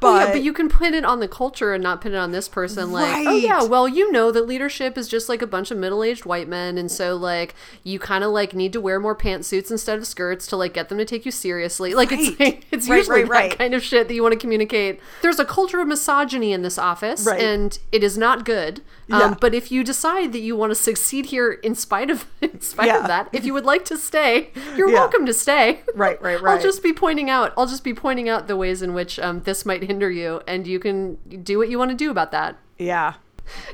but, 0.00 0.06
Oh, 0.08 0.18
yeah, 0.18 0.32
but 0.32 0.42
you 0.42 0.52
can 0.52 0.68
put 0.68 0.92
it 0.94 1.04
on 1.04 1.20
the 1.20 1.28
culture 1.28 1.72
and 1.74 1.82
not 1.82 2.00
put 2.00 2.12
it 2.12 2.16
on 2.16 2.32
this 2.32 2.48
person. 2.48 2.92
Like, 2.92 3.26
oh 3.26 3.36
yeah, 3.36 3.62
well 3.62 3.86
you 3.86 4.10
know 4.10 4.30
that 4.32 4.46
leadership 4.46 4.96
is 4.98 5.08
just 5.08 5.28
like 5.28 5.42
a 5.42 5.46
bunch 5.46 5.70
of 5.70 5.78
middle-aged 5.78 6.24
white 6.24 6.48
men, 6.48 6.78
and 6.78 6.90
so 6.90 7.14
like 7.16 7.54
you 7.84 7.98
kind 7.98 8.24
of 8.24 8.30
like 8.30 8.54
need 8.54 8.72
to 8.72 8.80
wear 8.80 8.98
more 8.98 9.14
pantsuits 9.14 9.70
instead 9.70 9.98
of 9.98 10.06
skirts 10.06 10.46
to 10.48 10.56
like 10.56 10.74
get 10.74 10.88
them 10.88 10.98
to 10.98 11.04
take 11.04 11.24
you 11.24 11.30
seriously. 11.30 11.94
Like 11.94 12.10
it's 12.12 12.28
Right. 12.30 12.40
like, 12.40 12.66
it's 12.72 12.88
Right, 12.88 12.96
usually 12.98 13.20
right, 13.22 13.30
right. 13.30 13.50
that 13.50 13.58
kind 13.58 13.74
of 13.74 13.82
shit 13.82 14.08
that 14.08 14.14
you 14.14 14.22
want 14.22 14.32
to 14.32 14.38
communicate. 14.38 15.00
There's 15.22 15.38
a 15.38 15.44
culture 15.44 15.80
of 15.80 15.88
misogyny 15.88 16.52
in 16.52 16.62
this 16.62 16.78
office, 16.78 17.26
Right. 17.26 17.40
and 17.40 17.78
it 17.92 18.02
is 18.02 18.16
not 18.18 18.44
good. 18.44 18.80
Um, 19.10 19.36
But 19.40 19.54
if 19.54 19.70
you 19.70 19.84
decide 19.84 20.32
that 20.32 20.40
you 20.40 20.56
want 20.56 20.70
to 20.72 20.74
succeed 20.74 21.26
here 21.26 21.52
in 21.52 21.74
spite 21.74 22.10
of 22.10 22.26
in 22.40 22.60
spite 22.60 22.86
Yeah. 22.88 23.00
of 23.00 23.06
that, 23.06 23.28
if 23.32 23.44
you 23.44 23.52
would 23.54 23.64
like 23.64 23.84
to 23.86 23.96
stay, 23.96 24.50
you're 24.76 24.88
Yeah. 24.88 24.94
welcome 25.00 25.26
to 25.26 25.32
stay. 25.34 25.80
Right, 25.94 26.20
right, 26.20 26.40
right. 26.42 26.56
I'll 26.56 26.62
just 26.62 26.82
be 26.82 26.92
pointing 26.92 27.30
out. 27.30 27.52
I'll 27.56 27.66
just 27.66 27.84
be 27.84 27.94
pointing 27.94 28.28
out 28.28 28.48
the 28.48 28.56
ways 28.56 28.82
in 28.82 28.94
which 28.94 29.18
um, 29.20 29.42
this 29.42 29.64
might 29.64 29.84
hinder 29.84 30.10
you, 30.10 30.40
and 30.48 30.66
you 30.66 30.78
can 30.80 31.16
do 31.42 31.58
what 31.58 31.68
you 31.68 31.78
want 31.78 31.90
to 31.92 31.96
do 31.96 32.10
about 32.10 32.32
that. 32.32 32.56
yeah 32.78 33.14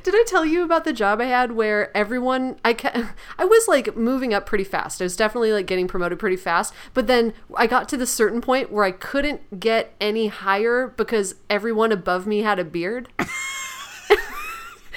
Did 0.02 0.14
I 0.14 0.22
tell 0.26 0.44
you 0.44 0.64
about 0.64 0.84
the 0.84 0.92
job 0.92 1.18
I 1.22 1.24
had 1.24 1.52
where 1.52 1.96
everyone 1.96 2.56
I 2.62 2.74
ca- 2.74 3.14
I 3.38 3.46
was 3.46 3.66
like 3.68 3.96
moving 3.96 4.34
up 4.34 4.44
pretty 4.44 4.64
fast. 4.64 5.00
I 5.00 5.04
was 5.04 5.16
definitely 5.16 5.50
like 5.50 5.64
getting 5.66 5.88
promoted 5.88 6.18
pretty 6.18 6.36
fast, 6.36 6.74
but 6.92 7.06
then 7.06 7.32
I 7.56 7.66
got 7.66 7.88
to 7.88 7.96
this 7.96 8.10
certain 8.12 8.42
point 8.42 8.70
where 8.70 8.84
I 8.84 8.90
couldn't 8.90 9.58
get 9.58 9.94
any 9.98 10.26
higher 10.28 10.88
because 10.88 11.36
everyone 11.48 11.90
above 11.90 12.26
me 12.26 12.40
had 12.42 12.58
a 12.58 12.64
beard. 12.66 13.08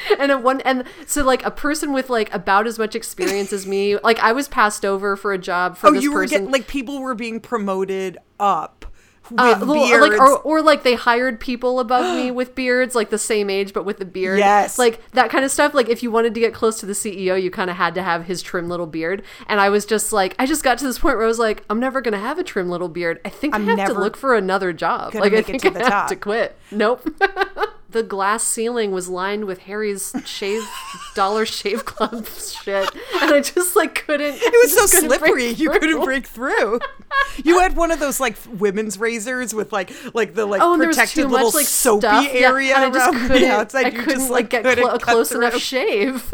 and 0.20 0.32
at 0.32 0.42
one 0.44 0.62
and 0.62 0.84
so 1.06 1.24
like 1.24 1.46
a 1.46 1.52
person 1.52 1.94
with 1.94 2.10
like 2.10 2.34
about 2.34 2.68
as 2.68 2.78
much 2.80 2.96
experience 2.96 3.52
as 3.54 3.66
me, 3.66 3.98
like 4.04 4.20
I 4.20 4.32
was 4.32 4.48
passed 4.48 4.86
over 4.86 5.16
for 5.16 5.34
a 5.34 5.38
job 5.38 5.78
for 5.78 5.88
oh 5.88 5.92
this 5.94 6.04
you 6.04 6.12
were 6.14 6.22
person. 6.22 6.38
getting 6.40 6.52
like 6.52 6.68
people 6.68 7.02
were 7.02 7.16
being 7.16 7.40
promoted 7.40 8.18
up 8.40 8.86
with 9.32 9.40
Uh, 9.40 9.58
well, 9.66 9.88
beards 9.88 10.08
like 10.20 10.20
or, 10.22 10.38
or 10.42 10.62
like 10.62 10.84
they 10.84 10.94
hired 10.94 11.40
people 11.40 11.80
above 11.80 12.16
me 12.16 12.30
with 12.40 12.54
beards 12.54 12.94
like 12.94 13.10
the 13.10 13.18
same 13.18 13.50
age 13.50 13.74
but 13.74 13.84
with 13.84 13.98
the 13.98 14.06
beard 14.06 14.38
Yes. 14.38 14.78
like 14.78 15.02
that 15.14 15.32
kind 15.32 15.44
of 15.44 15.50
stuff 15.50 15.74
like 15.74 15.90
if 15.90 16.04
you 16.04 16.12
wanted 16.12 16.36
to 16.36 16.40
get 16.40 16.54
close 16.54 16.80
to 16.82 16.86
the 16.86 16.94
ceo 16.94 17.42
you 17.42 17.50
kind 17.50 17.72
of 17.72 17.76
had 17.76 17.96
to 17.96 18.04
have 18.04 18.26
his 18.26 18.44
trim 18.44 18.70
little 18.70 18.86
beard 18.86 19.24
and 19.48 19.60
i 19.60 19.68
was 19.68 19.84
just 19.84 20.14
like 20.14 20.36
i 20.38 20.46
just 20.46 20.64
got 20.64 20.78
to 20.78 20.86
this 20.86 21.00
point 21.00 21.16
where 21.18 21.26
i 21.26 21.28
was 21.28 21.40
like 21.40 21.66
i'm 21.72 21.80
never 21.80 22.02
gonna 22.02 22.20
have 22.20 22.38
a 22.38 22.44
trim 22.44 22.70
little 22.70 22.88
beard 22.88 23.20
i 23.26 23.30
think 23.30 23.56
I'm 23.56 23.68
i 23.68 23.76
have 23.76 23.90
to 23.90 24.00
look 24.00 24.16
for 24.16 24.36
another 24.36 24.72
job 24.74 25.16
like 25.16 25.34
i 25.34 25.42
think 25.42 25.64
to 25.64 25.70
i 25.70 25.72
the 25.72 25.80
have 25.80 25.90
top. 25.90 26.10
to 26.10 26.16
quit 26.18 26.56
nope 26.70 27.02
the 27.96 28.04
glass 28.04 28.44
ceiling 28.44 28.92
was 28.92 29.08
lined 29.08 29.46
with 29.46 29.60
harry's 29.60 30.14
shave 30.26 30.62
dollar 31.16 31.46
shave 31.46 31.86
club 31.86 32.28
shit 32.28 32.94
and 33.22 33.32
i 33.34 33.40
just 33.40 33.74
like 33.74 34.06
couldn't 34.06 34.36
it 34.38 34.54
was 34.64 34.74
so 34.74 34.86
slippery 35.00 35.48
you 35.48 35.70
couldn't 35.70 36.04
break 36.04 36.28
through 36.28 36.78
you 37.44 37.60
had 37.60 37.78
one 37.78 37.92
of 37.92 38.00
those 38.00 38.20
like 38.20 38.36
women's 38.50 39.00
razors 39.00 39.54
with 39.54 39.72
like 39.72 39.92
like 40.14 40.34
the 40.34 40.46
like 40.46 40.62
Oh, 40.62 40.74
and 40.74 40.82
there 40.82 40.90
was 40.90 40.98
protected 40.98 41.30
little 41.30 41.48
much 41.48 41.56
like 41.56 41.66
soapy 41.68 42.02
stuff, 42.02 42.34
yeah, 42.34 42.50
area 42.50 42.76
and 42.76 42.86
I 42.86 42.90
just 42.90 43.14
around 43.14 43.28
the 43.30 43.48
outside. 43.48 43.86
I 43.86 43.90
you 43.90 44.00
couldn't 44.00 44.20
just 44.20 44.30
like 44.32 44.50
get 44.50 44.64
couldn't 44.64 44.84
clo- 44.84 44.96
a 44.96 45.00
close 45.00 45.32
enough 45.32 45.56
shave. 45.58 46.34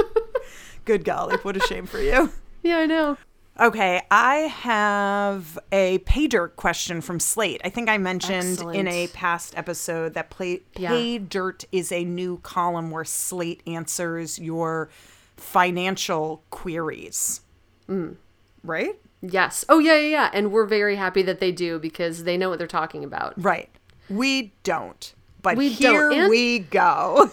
Good 0.85 1.03
golly, 1.05 1.35
what 1.37 1.55
a 1.57 1.59
shame 1.61 1.85
for 1.85 1.99
you. 1.99 2.31
yeah, 2.63 2.77
I 2.77 2.85
know. 2.87 3.17
Okay, 3.61 4.01
I 4.09 4.35
have 4.37 5.59
a 5.71 5.99
pay 5.99 6.25
dirt 6.25 6.55
question 6.55 6.99
from 6.99 7.19
Slate. 7.19 7.61
I 7.63 7.69
think 7.69 7.89
I 7.89 7.99
mentioned 7.99 8.59
in 8.73 8.87
a 8.87 9.05
past 9.09 9.55
episode 9.55 10.15
that 10.15 10.31
play, 10.31 10.61
Yeah. 10.75 10.89
pay 10.89 11.19
dirt 11.19 11.65
is 11.71 11.91
a 11.91 12.03
new 12.03 12.37
column 12.39 12.89
where 12.89 13.05
Slate 13.05 13.61
answers 13.67 14.39
your 14.39 14.89
financial 15.37 16.43
queries. 16.49 17.41
Mm. 17.87 18.15
Right? 18.63 18.99
Yes. 19.21 19.63
Oh 19.69 19.77
yeah, 19.77 19.95
yeah, 19.95 20.07
yeah. 20.07 20.29
And 20.33 20.51
we're 20.51 20.65
very 20.65 20.95
happy 20.95 21.21
that 21.21 21.39
they 21.39 21.51
do 21.51 21.77
because 21.77 22.23
they 22.23 22.37
know 22.37 22.49
what 22.49 22.57
they're 22.57 22.67
talking 22.67 23.03
about. 23.03 23.33
Right. 23.37 23.69
We 24.09 24.53
don't. 24.63 25.13
But 25.43 25.55
We 25.57 25.69
here 25.69 26.09
don't, 26.09 26.19
and- 26.19 26.29
we 26.31 26.59
go. 26.59 27.29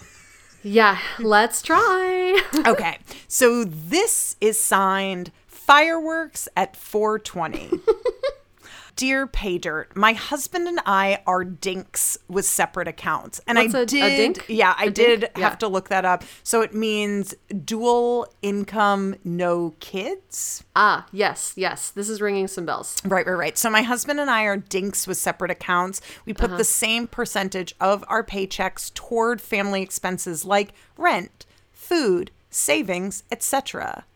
Yeah, 0.63 0.99
let's 1.21 1.63
try. 1.63 2.43
okay. 2.67 2.99
So 3.29 3.65
this 3.65 4.37
is 4.43 4.61
signed 4.61 5.31
fireworks 5.73 6.49
at 6.57 6.75
420. 6.75 7.71
Dear 8.97 9.27
Paydirt, 9.27 9.95
my 9.95 10.15
husband 10.15 10.67
and 10.67 10.81
I 10.87 11.21
are 11.27 11.45
dinks 11.45 12.17
with 12.27 12.47
separate 12.47 12.89
accounts. 12.89 13.39
And 13.47 13.59
What's 13.59 13.75
I 13.75 13.81
a- 13.81 13.83
a 13.83 13.87
did 13.87 14.17
dink? 14.35 14.45
Yeah, 14.49 14.75
I 14.79 14.87
A 14.87 14.91
did 14.91 15.21
dink? 15.21 15.37
have 15.37 15.53
Yeah. 15.53 15.57
to 15.57 15.69
look 15.69 15.91
that 15.91 16.07
up. 16.07 16.25
So 16.43 16.63
it 16.63 16.75
means 16.75 17.35
dual 17.67 18.33
income, 18.41 19.15
no 19.25 19.75
kids. 19.79 20.65
Ah, 20.75 21.07
yes, 21.13 21.53
yes. 21.55 21.91
This 21.91 22.09
is 22.09 22.23
ringing 22.23 22.49
some 22.49 22.65
bells. 22.65 22.97
Right, 23.05 23.27
right, 23.27 23.35
right. 23.37 23.59
So 23.59 23.69
my 23.69 23.83
husband 23.83 24.19
and 24.21 24.31
I 24.31 24.45
are 24.45 24.57
dinks 24.57 25.07
with 25.07 25.19
separate 25.19 25.51
accounts. 25.51 26.01
We 26.25 26.33
put 26.33 26.57
the 26.57 26.65
same 26.65 27.07
percentage 27.07 27.75
of 27.79 28.05
our 28.09 28.25
paychecks 28.25 28.93
toward 28.95 29.43
family 29.43 29.83
expenses 29.83 30.47
like 30.47 30.73
rent, 30.97 31.45
food, 31.75 32.31
savings, 32.51 33.23
etc. 33.31 34.07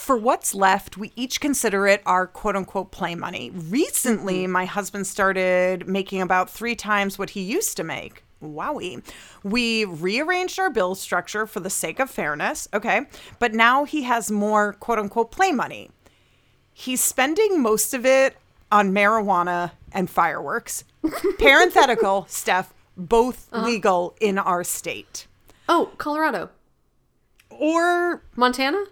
For 0.00 0.16
what's 0.16 0.54
left, 0.54 0.96
we 0.96 1.12
each 1.14 1.42
consider 1.42 1.86
it 1.86 2.00
our 2.06 2.26
quote 2.26 2.56
unquote 2.56 2.90
play 2.90 3.14
money. 3.14 3.50
Recently, 3.50 4.44
mm-hmm. 4.44 4.52
my 4.52 4.64
husband 4.64 5.06
started 5.06 5.86
making 5.86 6.22
about 6.22 6.48
three 6.48 6.74
times 6.74 7.18
what 7.18 7.30
he 7.30 7.42
used 7.42 7.76
to 7.76 7.84
make. 7.84 8.24
Wowie. 8.42 9.04
We 9.44 9.84
rearranged 9.84 10.58
our 10.58 10.70
bill 10.70 10.94
structure 10.94 11.46
for 11.46 11.60
the 11.60 11.68
sake 11.68 12.00
of 12.00 12.10
fairness, 12.10 12.66
okay? 12.72 13.02
But 13.38 13.52
now 13.52 13.84
he 13.84 14.04
has 14.04 14.30
more 14.30 14.72
quote 14.72 14.98
unquote 14.98 15.30
play 15.30 15.52
money. 15.52 15.90
He's 16.72 17.04
spending 17.04 17.60
most 17.60 17.92
of 17.92 18.06
it 18.06 18.38
on 18.72 18.92
marijuana 18.92 19.72
and 19.92 20.08
fireworks. 20.08 20.84
Parenthetical, 21.38 22.24
Steph, 22.26 22.72
both 22.96 23.50
uh-huh. 23.52 23.66
legal 23.66 24.16
in 24.18 24.38
our 24.38 24.64
state. 24.64 25.26
Oh, 25.68 25.90
Colorado, 25.98 26.48
Or 27.50 28.22
Montana, 28.34 28.86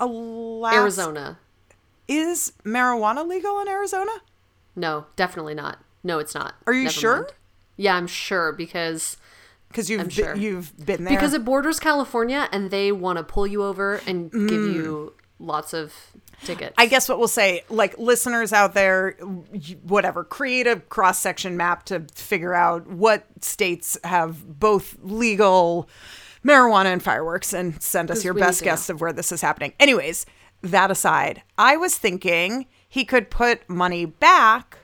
Alaska. 0.00 0.78
Arizona. 0.78 1.38
Is 2.08 2.52
marijuana 2.64 3.26
legal 3.26 3.60
in 3.60 3.68
Arizona? 3.68 4.10
No, 4.74 5.06
definitely 5.14 5.54
not. 5.54 5.78
No, 6.02 6.18
it's 6.18 6.34
not. 6.34 6.54
Are 6.66 6.72
you 6.72 6.84
Never 6.84 6.92
sure? 6.92 7.16
mind. 7.16 7.32
Yeah, 7.76 7.94
I'm 7.94 8.06
sure 8.06 8.52
because 8.52 9.16
Because 9.68 9.88
you've 9.88 10.12
sure. 10.12 10.34
you've 10.34 10.76
been 10.84 11.04
there. 11.04 11.14
because 11.14 11.34
it 11.34 11.44
borders 11.44 11.78
California 11.78 12.48
and 12.50 12.70
they 12.70 12.90
want 12.90 13.18
to 13.18 13.24
pull 13.24 13.46
you 13.46 13.62
over 13.62 14.00
and 14.06 14.30
give 14.32 14.40
mm. 14.40 14.74
you 14.74 15.12
lots 15.38 15.72
of 15.72 15.94
tickets. 16.44 16.74
I 16.76 16.86
guess 16.86 17.08
what 17.08 17.18
we'll 17.18 17.28
say, 17.28 17.64
like 17.68 17.98
listeners 17.98 18.52
out 18.52 18.74
there, 18.74 19.12
whatever, 19.82 20.24
create 20.24 20.66
a 20.66 20.76
cross 20.76 21.18
section 21.18 21.56
map 21.56 21.84
to 21.84 22.06
figure 22.14 22.54
out 22.54 22.86
what 22.86 23.24
states 23.40 23.98
have 24.04 24.58
both 24.58 24.96
legal 25.02 25.88
marijuana 26.44 26.86
and 26.86 27.02
fireworks 27.02 27.52
and 27.52 27.80
send 27.82 28.10
us 28.10 28.24
your 28.24 28.34
best 28.34 28.62
guess 28.62 28.88
of 28.88 29.00
where 29.00 29.12
this 29.12 29.32
is 29.32 29.42
happening. 29.42 29.72
Anyways, 29.78 30.26
that 30.62 30.90
aside, 30.90 31.42
I 31.58 31.76
was 31.76 31.96
thinking 31.96 32.66
he 32.88 33.04
could 33.04 33.30
put 33.30 33.68
money 33.68 34.04
back 34.04 34.78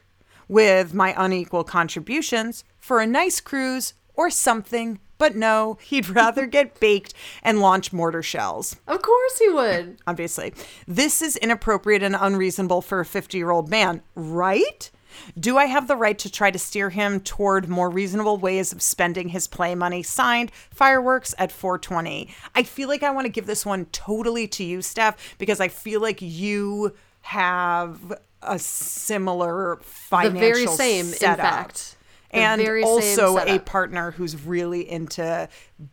with 0.48 0.94
my 0.94 1.14
unequal 1.16 1.64
contributions 1.64 2.64
for 2.78 3.00
a 3.00 3.06
nice 3.06 3.40
cruise 3.40 3.94
or 4.14 4.30
something. 4.30 5.00
But 5.18 5.34
no, 5.34 5.78
he'd 5.82 6.08
rather 6.10 6.46
get 6.46 6.78
baked 6.78 7.14
and 7.42 7.60
launch 7.60 7.92
mortar 7.92 8.22
shells 8.22 8.76
Of 8.86 9.02
course 9.02 9.38
he 9.38 9.48
would. 9.48 9.96
obviously. 10.06 10.52
This 10.86 11.22
is 11.22 11.36
inappropriate 11.36 12.02
and 12.02 12.14
unreasonable 12.18 12.82
for 12.82 13.00
a 13.00 13.04
50 13.06 13.36
year 13.38 13.50
old 13.50 13.68
man, 13.70 14.02
right? 14.14 14.90
Do 15.38 15.56
I 15.58 15.66
have 15.66 15.88
the 15.88 15.96
right 15.96 16.18
to 16.18 16.30
try 16.30 16.50
to 16.50 16.58
steer 16.58 16.90
him 16.90 17.20
toward 17.20 17.68
more 17.68 17.90
reasonable 17.90 18.36
ways 18.36 18.72
of 18.72 18.82
spending 18.82 19.28
his 19.30 19.46
play 19.46 19.74
money? 19.74 20.02
Signed, 20.02 20.50
fireworks 20.70 21.34
at 21.38 21.52
420. 21.52 22.34
I 22.54 22.62
feel 22.62 22.88
like 22.88 23.02
I 23.02 23.10
want 23.10 23.24
to 23.26 23.30
give 23.32 23.46
this 23.46 23.64
one 23.66 23.86
totally 23.86 24.46
to 24.48 24.64
you, 24.64 24.82
Steph, 24.82 25.36
because 25.38 25.60
I 25.60 25.68
feel 25.68 26.00
like 26.00 26.18
you 26.20 26.94
have 27.22 28.12
a 28.42 28.58
similar 28.58 29.76
The 29.76 29.84
financial 29.84 30.40
very 30.40 30.66
same, 30.66 31.06
in 31.06 31.12
setup. 31.12 31.38
fact. 31.38 31.96
The 32.30 32.36
and 32.38 32.84
also 32.84 33.38
a 33.38 33.58
partner 33.60 34.10
who's 34.10 34.44
really 34.44 34.88
into 34.90 35.48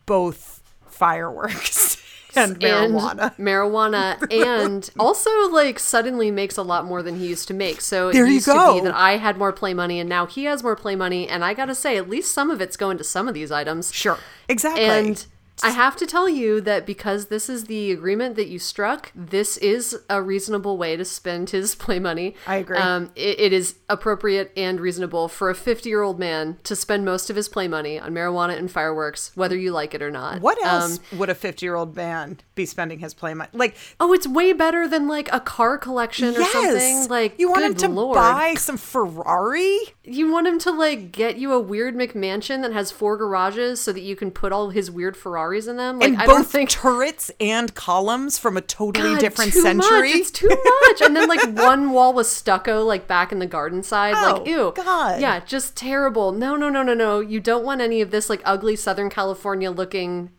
both 0.06 0.60
fireworks 0.86 1.96
and 2.36 2.58
marijuana. 2.60 3.36
And 3.36 3.46
marijuana 3.46 4.44
and 4.46 4.90
also 4.98 5.30
like 5.50 5.78
suddenly 5.78 6.30
makes 6.30 6.56
a 6.56 6.62
lot 6.62 6.84
more 6.84 7.02
than 7.02 7.18
he 7.18 7.26
used 7.26 7.48
to 7.48 7.54
make. 7.54 7.80
So 7.80 8.12
There 8.12 8.26
it 8.26 8.32
you 8.32 8.40
go. 8.42 8.74
be 8.74 8.80
that 8.80 8.94
I 8.94 9.16
had 9.16 9.36
more 9.36 9.52
play 9.52 9.74
money 9.74 10.00
and 10.00 10.08
now 10.08 10.26
he 10.26 10.44
has 10.44 10.62
more 10.62 10.76
play 10.76 10.96
money 10.96 11.28
and 11.28 11.44
I 11.44 11.54
got 11.54 11.66
to 11.66 11.74
say 11.74 11.96
at 11.96 12.08
least 12.08 12.32
some 12.32 12.50
of 12.50 12.60
it's 12.60 12.76
going 12.76 12.98
to 12.98 13.04
some 13.04 13.28
of 13.28 13.34
these 13.34 13.50
items. 13.52 13.92
Sure. 13.92 14.18
Exactly. 14.48 14.84
And 14.84 15.26
I 15.62 15.70
have 15.70 15.96
to 15.96 16.06
tell 16.06 16.28
you 16.28 16.60
that 16.62 16.84
because 16.84 17.26
this 17.26 17.48
is 17.48 17.64
the 17.64 17.92
agreement 17.92 18.36
that 18.36 18.48
you 18.48 18.58
struck, 18.58 19.12
this 19.14 19.56
is 19.58 19.96
a 20.10 20.20
reasonable 20.20 20.76
way 20.76 20.96
to 20.96 21.04
spend 21.04 21.50
his 21.50 21.74
play 21.84 21.98
money. 21.98 22.34
I 22.46 22.56
agree. 22.56 22.76
Um, 22.76 23.12
it, 23.14 23.38
it 23.40 23.52
is 23.52 23.76
appropriate 23.88 24.52
and 24.56 24.80
reasonable 24.80 25.28
for 25.28 25.50
a 25.50 25.54
50 25.54 25.88
year 25.88 26.02
old 26.02 26.18
man 26.18 26.58
to 26.64 26.74
spend 26.74 27.04
most 27.04 27.30
of 27.30 27.36
his 27.36 27.48
play 27.48 27.68
money 27.68 27.98
on 27.98 28.12
marijuana 28.12 28.58
and 28.58 28.70
fireworks, 28.70 29.30
whether 29.36 29.56
you 29.56 29.70
like 29.70 29.94
it 29.94 30.02
or 30.02 30.10
not. 30.10 30.40
what 30.40 30.58
Um, 30.62 30.64
else 30.82 31.00
would 31.12 31.30
a 31.30 31.34
50 31.34 31.64
year 31.64 31.76
old 31.76 31.94
man 31.94 32.38
be 32.54 32.66
spending 32.66 32.98
his 32.98 33.14
play 33.14 33.32
money? 33.34 33.50
Like, 33.52 33.76
Oh, 34.00 34.12
it's 34.12 34.26
way 34.26 34.52
better 34.52 34.88
than 34.88 35.06
like 35.08 35.28
a 35.32 35.40
car 35.40 35.78
collection 35.78 36.34
or 36.36 36.40
yes. 36.40 36.52
something. 36.52 37.08
Like 37.08 37.38
you 37.38 37.48
want 37.50 37.64
him 37.64 37.74
to 37.76 37.88
lord. 37.88 38.14
buy 38.16 38.54
some 38.54 38.76
Ferrari? 38.76 39.78
You 40.02 40.30
want 40.32 40.46
him 40.46 40.58
to 40.60 40.70
like 40.72 41.12
get 41.12 41.36
you 41.38 41.52
a 41.52 41.60
weird 41.60 41.94
McMansion 41.94 42.62
that 42.62 42.72
has 42.72 42.90
four 42.90 43.16
garages 43.16 43.80
so 43.80 43.92
that 43.92 44.00
you 44.02 44.16
can 44.16 44.30
put 44.30 44.52
all 44.52 44.70
his 44.70 44.90
weird 44.90 45.16
Ferraris 45.44 45.66
in 45.66 45.76
them. 45.76 45.98
Like 45.98 46.08
and 46.08 46.16
I 46.18 46.26
both 46.26 46.34
don't 46.36 46.44
think 46.46 46.70
turrets 46.70 47.30
and 47.40 47.74
columns 47.74 48.38
from 48.38 48.56
a 48.56 48.60
totally 48.60 49.10
God, 49.14 49.20
different 49.20 49.52
too 49.52 49.60
century. 49.62 50.10
Much. 50.12 50.20
It's 50.20 50.30
too 50.30 50.48
much. 50.48 51.00
And 51.02 51.14
then 51.16 51.28
like 51.28 51.42
one 51.56 51.92
wall 51.92 52.12
was 52.12 52.28
stucco 52.30 52.82
like 52.84 53.06
back 53.06 53.32
in 53.32 53.38
the 53.38 53.46
garden 53.46 53.82
side. 53.82 54.12
like 54.14 54.42
Oh, 54.42 54.44
ew. 54.46 54.72
God. 54.74 55.20
Yeah, 55.20 55.40
just 55.40 55.76
terrible. 55.76 56.32
No, 56.32 56.56
no, 56.56 56.68
no, 56.68 56.82
no, 56.82 56.94
no. 56.94 57.20
You 57.20 57.40
don't 57.40 57.64
want 57.64 57.80
any 57.80 58.00
of 58.00 58.10
this 58.10 58.28
like 58.30 58.40
ugly 58.44 58.76
Southern 58.76 59.10
California 59.10 59.70
looking 59.70 60.30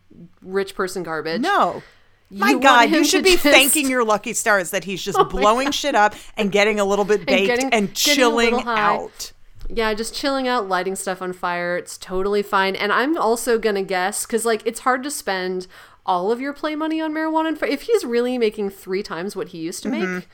rich 0.41 0.75
person 0.75 1.03
garbage. 1.03 1.41
no. 1.41 1.83
My 2.31 2.55
God, 2.55 2.89
you 2.89 3.05
should 3.05 3.23
be 3.23 3.33
just- 3.33 3.45
Oh 3.45 3.51
thanking 3.51 3.87
your 3.87 4.03
lucky 4.03 4.33
stars 4.33 4.71
that 4.71 4.83
he's 4.83 5.01
just 5.03 5.17
oh 5.17 5.25
blowing 5.25 5.71
shit 5.71 5.93
up 5.93 6.15
and 6.35 6.51
getting 6.51 6.79
a 6.79 6.83
little 6.85 7.05
bit 7.05 7.25
baked 7.25 7.39
and, 7.39 7.47
getting- 7.47 7.69
getting 7.69 7.83
a 7.85 7.93
chilling 7.93 8.63
out. 8.65 9.31
Yeah, 9.69 9.93
just 9.93 10.13
chilling 10.13 10.47
out, 10.47 10.67
lighting 10.67 10.95
stuff 10.95 11.21
on 11.21 11.33
fire. 11.33 11.77
It's 11.77 11.97
totally 11.97 12.41
fine. 12.43 12.75
And 12.75 12.91
I'm 12.91 13.17
also 13.17 13.57
gonna 13.57 13.83
guess 13.83 14.25
because 14.25 14.45
like 14.45 14.61
it's 14.65 14.81
hard 14.81 15.03
to 15.03 15.11
spend 15.11 15.67
all 16.05 16.31
of 16.31 16.39
your 16.39 16.53
play 16.53 16.75
money 16.75 17.01
on 17.01 17.13
marijuana. 17.13 17.49
And 17.49 17.59
fi- 17.59 17.67
if 17.69 17.83
he's 17.83 18.05
really 18.05 18.37
making 18.37 18.69
three 18.69 19.01
times 19.03 19.35
what 19.35 19.49
he 19.49 19.57
used 19.59 19.81
to 19.83 19.89
Mm-hmm. 19.89 20.15
make, 20.15 20.27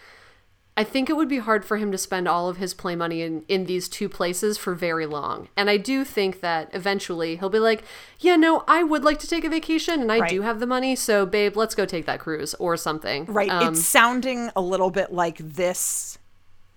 I 0.77 0.85
think 0.85 1.09
it 1.09 1.17
would 1.17 1.27
be 1.27 1.39
hard 1.39 1.65
for 1.65 1.75
him 1.77 1.91
to 1.91 1.97
spend 1.97 2.27
all 2.29 2.47
of 2.47 2.55
his 2.57 2.73
play 2.73 2.95
money 2.95 3.21
in 3.21 3.43
in 3.49 3.65
these 3.65 3.89
two 3.89 4.07
places 4.07 4.57
for 4.57 4.73
very 4.73 5.05
long. 5.05 5.49
And 5.57 5.69
I 5.69 5.75
do 5.77 6.03
think 6.05 6.39
that 6.39 6.69
eventually 6.73 7.35
he'll 7.35 7.49
be 7.49 7.59
like, 7.59 7.83
"Yeah, 8.19 8.37
no, 8.37 8.63
I 8.67 8.81
would 8.83 9.03
like 9.03 9.19
to 9.19 9.27
take 9.27 9.43
a 9.43 9.49
vacation, 9.49 10.01
and 10.01 10.11
I 10.11 10.19
Right. 10.19 10.29
do 10.29 10.41
have 10.43 10.59
the 10.61 10.65
money. 10.65 10.95
So, 10.95 11.25
babe, 11.25 11.57
let's 11.57 11.75
go 11.75 11.85
take 11.85 12.05
that 12.05 12.21
cruise 12.21 12.53
or 12.55 12.77
something." 12.77 13.25
Right. 13.25 13.49
Um, 13.49 13.73
it's 13.73 13.83
sounding 13.85 14.49
a 14.55 14.61
little 14.61 14.91
bit 14.91 15.11
like 15.11 15.37
this. 15.39 16.17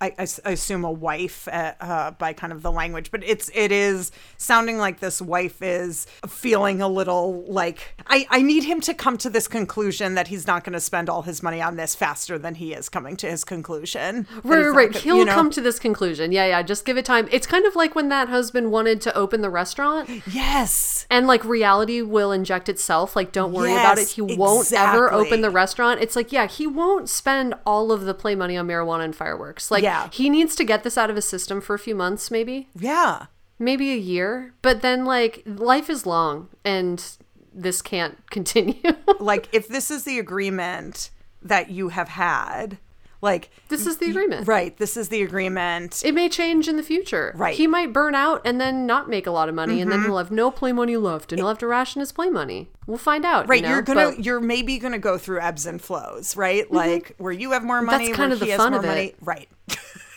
I, 0.01 0.13
I 0.45 0.51
assume 0.51 0.85
a 0.85 0.91
wife 0.91 1.49
uh, 1.49 1.73
uh, 1.81 2.11
by 2.11 2.33
kind 2.35 2.53
of 2.53 2.63
the 2.63 2.71
language, 2.73 3.11
but 3.11 3.23
it's 3.25 3.51
it 3.55 3.73
is 3.73 4.11
sounding 4.37 4.77
like 4.77 5.01
this 5.01 5.23
wife 5.23 5.63
is 5.63 6.07
feeling 6.29 6.83
a 6.83 6.89
little 6.89 7.45
like 7.47 7.95
I, 8.07 8.27
I 8.29 8.43
need 8.43 8.65
him 8.65 8.81
to 8.83 8.93
come 8.93 9.17
to 9.19 9.31
this 9.31 9.49
conclusion 9.49 10.15
that 10.17 10.29
he's 10.29 10.47
not 10.47 10.63
going 10.65 10.75
to 10.75 10.81
spend 10.81 11.09
all 11.09 11.23
his 11.23 11.43
money 11.43 11.63
on 11.63 11.77
this 11.77 11.95
faster 11.95 12.39
than 12.39 12.57
he 12.57 12.75
is 12.75 12.89
coming 12.91 13.17
to 13.19 13.31
his 13.31 13.45
conclusion. 13.45 14.27
Right, 14.43 14.59
right, 14.59 14.67
right. 14.69 14.93
gonna- 14.93 14.99
He'll 15.05 15.17
you 15.19 15.25
know? 15.25 15.33
come 15.35 15.51
to 15.53 15.61
this 15.61 15.79
conclusion. 15.79 16.33
Yeah, 16.33 16.47
yeah. 16.49 16.63
Just 16.63 16.85
give 16.85 16.99
it 16.99 17.05
time. 17.05 17.29
It's 17.31 17.47
kind 17.47 17.65
of 17.65 17.75
like 17.77 17.95
when 17.95 18.09
that 18.11 18.29
husband 18.29 18.73
wanted 18.73 19.01
to 19.03 19.17
open 19.17 19.41
the 19.43 19.51
restaurant, 19.51 20.11
Yes. 20.27 21.07
and 21.09 21.27
like 21.27 21.45
reality 21.45 22.03
will 22.03 22.33
inject 22.33 22.69
itself. 22.69 23.15
Like, 23.17 23.33
don't 23.33 23.53
worry 23.53 23.73
about 23.73 23.97
it. 23.99 24.03
Yes, 24.03 24.13
He 24.15 24.23
won't 24.23 24.71
ever 24.73 25.13
open 25.13 25.41
the 25.41 25.51
restaurant. 25.51 26.01
It's 26.01 26.17
like, 26.17 26.33
yeah, 26.33 26.47
he 26.47 26.67
won't 26.67 27.09
spend 27.09 27.55
all 27.65 27.93
of 27.93 28.03
the 28.03 28.13
play 28.13 28.35
money 28.35 28.57
on 28.57 28.67
marijuana 28.67 29.05
and 29.05 29.15
fireworks. 29.17 29.71
Like, 29.71 29.84
Yeah. 29.85 30.09
he 30.13 30.29
needs 30.31 30.55
to 30.57 30.65
get 30.65 30.83
this 30.83 30.97
out 30.99 31.11
of 31.11 31.17
his 31.17 31.25
system 31.27 31.61
for 31.61 31.75
a 31.75 31.79
few 31.79 31.95
months, 31.95 32.31
maybe, 32.31 32.69
Yeah. 32.79 33.27
maybe 33.59 33.93
a 33.93 33.97
year. 33.97 34.55
But 34.63 34.83
then, 34.83 35.05
like, 35.05 35.43
life 35.47 35.89
is 35.91 36.07
long, 36.07 36.49
and 36.65 37.05
this 37.53 37.83
can't 37.83 38.17
continue. 38.31 38.81
Like 39.21 39.49
if 39.53 39.69
this 39.69 39.91
is 39.91 40.03
the 40.05 40.19
agreement 40.19 41.11
that 41.43 41.71
you 41.71 41.91
have 41.91 42.09
had, 42.09 42.79
like 43.21 43.51
this 43.69 43.87
is 43.87 43.97
the 43.99 44.11
agreement. 44.11 44.47
right, 44.49 44.77
this 44.77 44.97
is 44.97 45.09
the 45.09 45.23
agreement. 45.23 46.03
It 46.05 46.13
may 46.15 46.29
change 46.29 46.69
in 46.69 46.77
the 46.77 46.83
future. 46.83 47.33
Right. 47.37 47.53
Mm-hmm. 47.55 47.63
He 47.63 47.67
might 47.69 47.93
burn 47.93 48.15
out 48.15 48.43
and 48.45 48.61
then 48.61 48.87
not 48.87 49.09
make 49.09 49.27
a 49.27 49.31
lot 49.31 49.49
of 49.49 49.55
money, 49.55 49.81
and 49.81 49.91
then 49.91 50.03
he'll 50.03 50.19
have 50.19 50.31
no 50.33 50.51
play 50.51 50.73
money 50.73 50.97
left, 50.97 51.33
and 51.33 51.39
he'll 51.39 51.49
have 51.49 51.59
to 51.59 51.67
ration 51.69 52.01
his 52.01 52.13
play 52.13 52.29
money. 52.29 52.69
We'll 52.87 52.99
find 52.99 53.25
out. 53.25 53.49
Right, 53.49 53.63
you 53.63 53.69
know? 53.69 53.77
are 53.77 53.83
gonna, 53.83 54.11
But 54.17 54.25
you're 54.25 54.41
maybe 54.41 54.77
gonna 54.79 54.99
go 54.99 55.17
through 55.17 55.41
ebbs 55.41 55.65
and 55.65 55.81
flows, 55.81 56.37
right? 56.37 56.71
Like 56.71 57.15
where 57.19 57.33
you 57.33 57.53
have 57.53 57.63
more 57.65 57.81
money, 57.83 58.07
that's 58.09 58.17
kind 58.17 58.33
of 58.33 58.41
the 58.41 58.51
fun 58.57 58.75
of 58.75 58.85
it. 58.85 58.89
money, 58.89 59.15
right? 59.23 59.49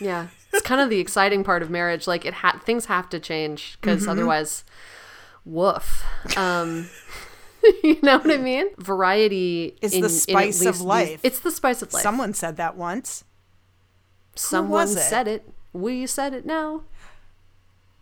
Yeah, 0.00 0.28
it's 0.52 0.62
kind 0.62 0.80
of 0.80 0.90
the 0.90 0.98
exciting 1.00 1.44
part 1.44 1.62
of 1.62 1.70
marriage. 1.70 2.06
Like 2.06 2.24
it, 2.24 2.34
ha- 2.34 2.60
things 2.64 2.86
have 2.86 3.08
to 3.10 3.18
change 3.20 3.78
because 3.80 4.02
Mm-hmm. 4.02 4.10
otherwise, 4.10 4.64
woof. 5.44 6.04
Um, 6.36 6.88
you 7.82 7.98
know 8.02 8.18
what 8.18 8.30
I 8.30 8.36
mean? 8.36 8.68
Variety 8.78 9.76
Is 9.82 9.94
in- 9.94 10.02
the 10.02 10.08
spice 10.08 10.64
of 10.64 10.76
these- 10.76 10.82
life. 10.82 11.20
It's 11.22 11.40
the 11.40 11.50
spice 11.50 11.82
of 11.82 11.92
life. 11.92 12.02
Someone 12.02 12.34
said 12.34 12.56
that 12.56 12.76
once. 12.76 13.24
Someone 14.34 14.86
it? 14.88 14.98
said 14.98 15.26
it. 15.28 15.48
We 15.72 16.06
said 16.06 16.32
it 16.32 16.46
now. 16.46 16.82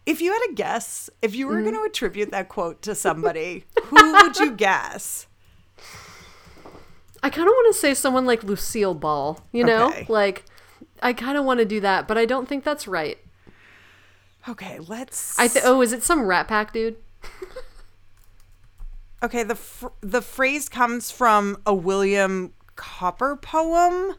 If 0.04 0.20
you 0.20 0.32
had 0.32 0.42
a 0.50 0.54
guess, 0.54 1.10
if 1.22 1.34
you 1.34 1.46
Mm-hmm. 1.46 1.54
were 1.56 1.62
going 1.62 1.74
to 1.74 1.82
attribute 1.82 2.30
that 2.30 2.48
quote 2.48 2.80
to 2.82 2.94
somebody, 2.94 3.64
who 3.86 4.12
would 4.12 4.36
you 4.38 4.52
guess? 4.56 5.26
I 7.22 7.30
kind 7.30 7.48
of 7.48 7.52
want 7.52 7.74
to 7.74 7.80
say 7.80 7.94
someone 7.94 8.24
like 8.26 8.44
Lucille 8.44 8.94
Ball, 8.94 9.40
you 9.50 9.64
know? 9.64 9.88
Okay. 9.88 10.06
Like, 10.08 10.44
I 11.02 11.12
kind 11.12 11.36
of 11.36 11.44
want 11.44 11.60
to 11.60 11.64
do 11.64 11.80
that, 11.80 12.06
but 12.08 12.18
I 12.18 12.24
don't 12.24 12.48
think 12.48 12.64
that's 12.64 12.86
right. 12.88 13.18
Okay, 14.48 14.78
let's. 14.86 15.38
I 15.38 15.48
th- 15.48 15.64
oh, 15.66 15.82
is 15.82 15.92
it 15.92 16.02
some 16.02 16.26
Rat 16.26 16.46
Pack 16.48 16.72
dude? 16.72 16.96
okay, 19.22 19.42
the 19.42 19.56
fr- 19.56 19.88
the 20.00 20.22
phrase 20.22 20.68
comes 20.68 21.10
from 21.10 21.58
a 21.66 21.74
William 21.74 22.52
Cowper 22.76 23.36
poem, 23.36 24.14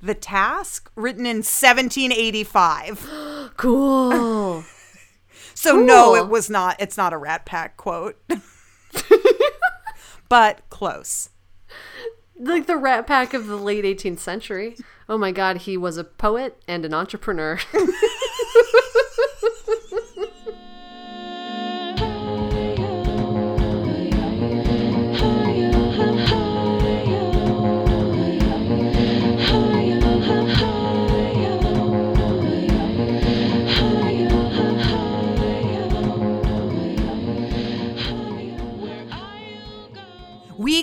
"The 0.00 0.14
Task," 0.14 0.90
written 0.94 1.26
in 1.26 1.38
1785. 1.38 3.10
Cool. 3.56 4.64
So 5.54 5.76
no, 5.76 6.14
it 6.14 6.28
was 6.28 6.50
not. 6.50 6.76
It's 6.78 6.98
not 6.98 7.14
a 7.14 7.16
Rat 7.16 7.46
Pack 7.46 7.78
quote, 7.78 8.20
but 10.28 10.60
close. 10.68 11.30
Like 12.38 12.66
the 12.66 12.76
Rat 12.76 13.06
Pack 13.06 13.34
of 13.34 13.46
the 13.46 13.56
late 13.56 13.84
18th 13.84 14.18
century. 14.18 14.76
Oh 15.08 15.18
my 15.18 15.32
god, 15.32 15.58
he 15.58 15.76
was 15.76 15.96
a 15.96 16.04
poet 16.04 16.60
and 16.66 16.84
an 16.84 16.94
entrepreneur. 16.94 17.58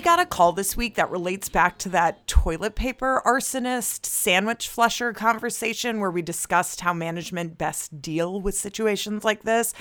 got 0.04 0.20
a 0.20 0.26
call 0.26 0.52
this 0.52 0.76
week 0.76 0.96
that 0.96 1.10
relates 1.10 1.48
back 1.48 1.78
to 1.78 1.88
that 1.88 2.26
toilet 2.26 2.74
paper 2.74 3.22
arsonist 3.24 4.04
sandwich 4.04 4.68
flusher 4.68 5.14
conversation 5.14 5.98
where 5.98 6.10
we 6.10 6.20
discussed 6.20 6.82
how 6.82 6.92
management 6.92 7.56
best 7.56 8.02
deal 8.02 8.38
with 8.38 8.54
situations 8.54 9.24
like 9.24 9.44
this. 9.44 9.72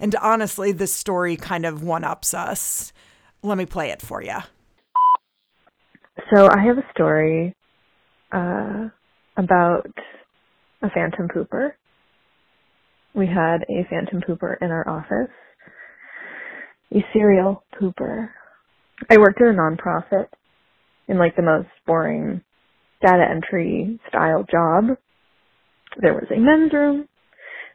And 0.00 0.14
honestly, 0.16 0.72
this 0.72 0.94
story 0.94 1.36
kind 1.36 1.66
of 1.66 1.82
one 1.82 2.02
ups 2.02 2.32
us. 2.32 2.94
Let 3.42 3.58
me 3.58 3.66
play 3.66 3.90
it 3.90 4.00
for 4.00 4.22
you. 4.22 4.38
So 6.34 6.48
I 6.50 6.64
have 6.64 6.78
a 6.78 6.86
story 6.94 7.54
uh, 8.32 8.88
about 9.36 9.86
a 10.82 10.90
phantom 10.94 11.28
pooper. 11.28 11.72
We 13.14 13.26
had 13.26 13.64
a 13.68 13.86
phantom 13.90 14.22
pooper 14.26 14.56
in 14.62 14.70
our 14.70 14.88
office, 14.88 15.30
a 16.94 17.04
serial 17.12 17.64
pooper. 17.78 18.30
I 19.10 19.18
worked 19.18 19.40
at 19.40 19.48
a 19.48 19.52
nonprofit 19.52 20.26
in 21.06 21.18
like 21.18 21.36
the 21.36 21.42
most 21.42 21.68
boring 21.86 22.42
data 23.02 23.24
entry 23.30 24.00
style 24.08 24.44
job. 24.50 24.96
There 26.00 26.14
was 26.14 26.26
a 26.34 26.38
men's 26.38 26.72
room, 26.72 27.08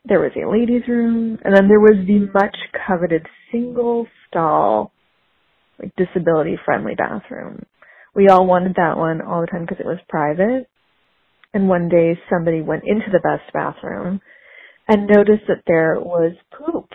there 0.05 0.19
was 0.19 0.31
a 0.35 0.49
ladies' 0.49 0.87
room, 0.87 1.39
and 1.43 1.55
then 1.55 1.67
there 1.67 1.79
was 1.79 2.05
the 2.05 2.29
much 2.33 2.57
coveted 2.87 3.25
single 3.51 4.07
stall, 4.27 4.91
like 5.79 5.95
disability 5.95 6.57
friendly 6.65 6.95
bathroom 6.95 7.65
we 8.15 8.27
all 8.27 8.45
wanted 8.45 8.75
that 8.75 8.97
one 8.97 9.21
all 9.21 9.41
the 9.41 9.47
time 9.47 9.61
because 9.61 9.79
it 9.79 9.85
was 9.87 9.99
private. 10.07 10.67
And 11.53 11.67
one 11.67 11.89
day 11.89 12.17
somebody 12.29 12.61
went 12.61 12.83
into 12.85 13.07
the 13.11 13.19
best 13.19 13.51
bathroom 13.53 14.21
and 14.87 15.07
noticed 15.07 15.43
that 15.47 15.63
there 15.67 15.97
was 15.99 16.33
poop, 16.51 16.89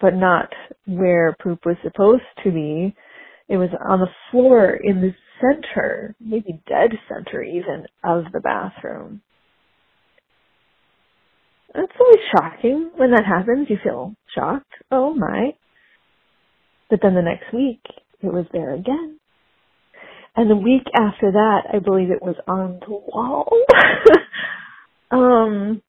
but 0.00 0.14
not 0.14 0.52
where 0.86 1.36
poop 1.42 1.60
was 1.64 1.76
supposed 1.82 2.22
to 2.44 2.50
be. 2.50 2.94
It 3.48 3.56
was 3.56 3.70
on 3.86 4.00
the 4.00 4.10
floor 4.30 4.70
in 4.70 5.00
the 5.00 5.14
center, 5.40 6.14
maybe 6.20 6.62
dead 6.66 6.92
center 7.08 7.42
even, 7.42 7.86
of 8.02 8.24
the 8.32 8.40
bathroom. 8.40 9.20
It's 11.74 11.92
always 11.98 12.24
shocking 12.36 12.90
when 12.96 13.10
that 13.10 13.24
happens. 13.26 13.68
You 13.68 13.78
feel 13.82 14.14
shocked. 14.34 14.72
Oh 14.90 15.14
my. 15.14 15.54
But 16.88 17.00
then 17.02 17.14
the 17.14 17.22
next 17.22 17.52
week, 17.52 17.80
it 18.22 18.32
was 18.32 18.46
there 18.52 18.74
again. 18.74 19.18
And 20.36 20.50
the 20.50 20.56
week 20.56 20.86
after 20.94 21.32
that, 21.32 21.62
I 21.72 21.78
believe 21.78 22.10
it 22.10 22.22
was 22.22 22.36
on 22.46 22.80
the 22.80 22.90
wall. 22.90 23.48
um, 25.10 25.82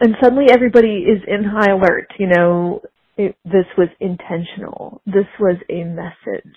and 0.00 0.16
suddenly 0.22 0.46
everybody 0.50 1.04
is 1.04 1.22
in 1.26 1.44
high 1.44 1.72
alert. 1.72 2.08
You 2.18 2.28
know, 2.28 2.80
it, 3.16 3.36
this 3.44 3.66
was 3.76 3.88
intentional. 4.00 5.02
This 5.06 5.26
was 5.40 5.56
a 5.70 5.84
message. 5.84 6.56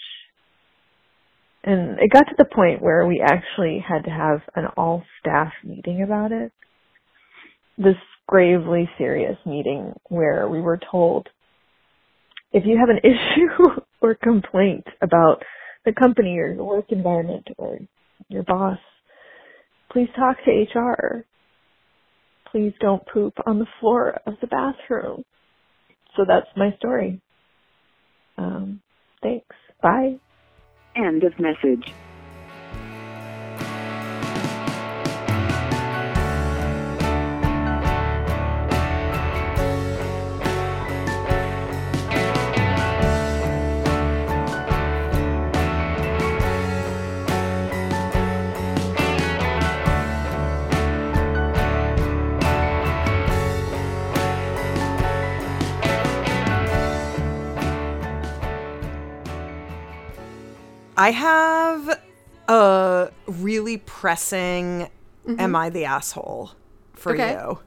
And 1.72 2.00
it 2.00 2.12
got 2.12 2.26
to 2.26 2.36
the 2.38 2.46
point 2.46 2.82
where 2.82 3.08
we 3.08 3.22
actually 3.26 3.84
had 3.88 4.06
to 4.06 4.12
have 4.12 4.42
an 4.56 4.66
all 4.78 5.04
staff 5.22 5.54
meeting 5.64 6.04
about 6.04 6.32
it. 6.34 6.52
This 7.78 7.96
gravely 8.28 8.90
serious 8.98 9.38
meeting 9.46 9.94
where 10.10 10.48
we 10.50 10.62
were 10.62 10.80
told 10.92 11.28
if 12.54 12.66
you 12.66 12.78
have 12.80 12.90
an 12.90 13.00
issue 13.04 13.82
or 14.02 14.16
complaint 14.16 14.86
about 15.02 15.44
the 15.86 15.94
company 15.94 16.38
or 16.40 16.54
your 16.54 16.66
work 16.66 16.86
environment 16.90 17.48
or 17.58 17.80
your 18.30 18.44
boss, 18.44 18.80
please 19.92 20.10
talk 20.16 20.38
to 20.46 20.80
HR. 20.80 21.26
Please 22.52 22.74
don't 22.82 23.04
poop 23.14 23.34
on 23.48 23.60
the 23.60 23.68
floor 23.80 24.20
of 24.28 24.36
the 24.42 24.48
bathroom. 24.48 25.24
So 26.18 26.26
that's 26.28 26.48
my 26.58 26.76
story. 26.80 27.22
Um, 28.38 28.82
thanks. 29.24 29.56
Bye. 29.82 30.18
End 30.96 31.24
of 31.24 31.40
message. 31.40 31.94
I 60.98 61.12
have 61.12 62.00
a 62.48 63.10
really 63.28 63.78
pressing 63.78 64.90
Am 65.38 65.56
I 65.56 65.70
the 65.70 65.86
Asshole 65.86 66.52
for 66.94 67.14
Okay. 67.14 67.32
you? 67.34 67.60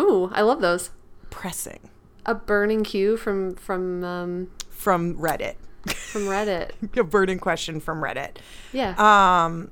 Ooh, 0.00 0.30
I 0.32 0.42
love 0.42 0.60
those. 0.60 0.90
Pressing 1.30 1.80
A 2.26 2.34
burning 2.34 2.84
cue 2.84 3.16
from 3.16 3.54
from 3.54 4.04
um, 4.04 4.50
from 4.70 5.14
Reddit. 5.16 5.54
from 5.86 6.22
Reddit. 6.22 6.70
a 6.98 7.04
burning 7.04 7.38
question 7.38 7.80
from 7.80 8.00
Reddit. 8.02 8.36
Yeah. 8.72 8.94
Um, 8.98 9.70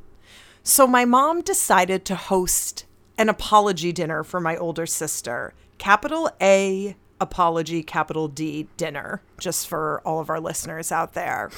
so 0.63 0.87
my 0.87 1.05
mom 1.05 1.43
decided 1.43 2.05
to 2.07 2.17
host 2.17 2.87
an 3.19 3.29
apology 3.29 3.93
dinner 3.93 4.25
for 4.25 4.41
my 4.41 4.57
older 4.57 4.87
sister. 4.87 5.55
Capital 5.79 6.31
A 6.41 6.97
apology, 7.21 7.83
capital 7.83 8.29
D 8.29 8.69
dinner, 8.77 9.23
just 9.39 9.69
for 9.69 10.01
all 10.05 10.21
of 10.21 10.29
our 10.31 10.41
listeners 10.41 10.91
out 10.91 11.13
there. 11.15 11.51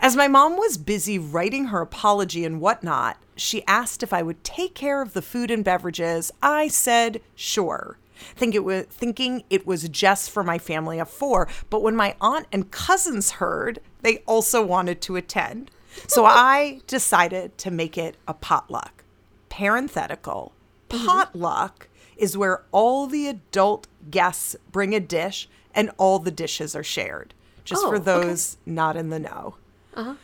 As 0.00 0.14
my 0.14 0.28
mom 0.28 0.56
was 0.56 0.78
busy 0.78 1.18
writing 1.18 1.66
her 1.66 1.80
apology 1.80 2.44
and 2.44 2.60
whatnot, 2.60 3.16
she 3.36 3.66
asked 3.66 4.02
if 4.02 4.12
I 4.12 4.22
would 4.22 4.44
take 4.44 4.74
care 4.74 5.02
of 5.02 5.12
the 5.12 5.22
food 5.22 5.50
and 5.50 5.64
beverages. 5.64 6.30
I 6.42 6.68
said 6.68 7.20
sure. 7.34 7.98
Think 8.34 8.54
it 8.54 8.64
was 8.64 8.86
thinking 8.86 9.44
it 9.50 9.66
was 9.66 9.88
just 9.88 10.30
for 10.30 10.42
my 10.42 10.58
family 10.58 10.98
of 10.98 11.08
four, 11.08 11.48
but 11.70 11.82
when 11.82 11.94
my 11.96 12.16
aunt 12.20 12.46
and 12.52 12.70
cousins 12.70 13.32
heard, 13.32 13.80
they 14.02 14.18
also 14.18 14.64
wanted 14.64 15.00
to 15.02 15.16
attend. 15.16 15.70
So 16.06 16.24
I 16.26 16.80
decided 16.86 17.58
to 17.58 17.70
make 17.70 17.98
it 17.98 18.16
a 18.26 18.34
potluck. 18.34 19.04
Parenthetical. 19.48 20.52
Mm-hmm. 20.90 21.06
Potluck 21.06 21.88
is 22.16 22.36
where 22.36 22.64
all 22.72 23.06
the 23.06 23.28
adult 23.28 23.86
guests 24.10 24.56
bring 24.70 24.94
a 24.94 25.00
dish 25.00 25.48
and 25.74 25.90
all 25.96 26.18
the 26.18 26.30
dishes 26.30 26.74
are 26.74 26.84
shared. 26.84 27.34
Just 27.64 27.84
Oh, 27.84 27.90
for 27.90 27.96
okay. 27.96 28.04
those 28.04 28.56
not 28.64 28.96
in 28.96 29.10
the 29.10 29.18
know. 29.18 29.56
Uh-huh. 29.94 30.14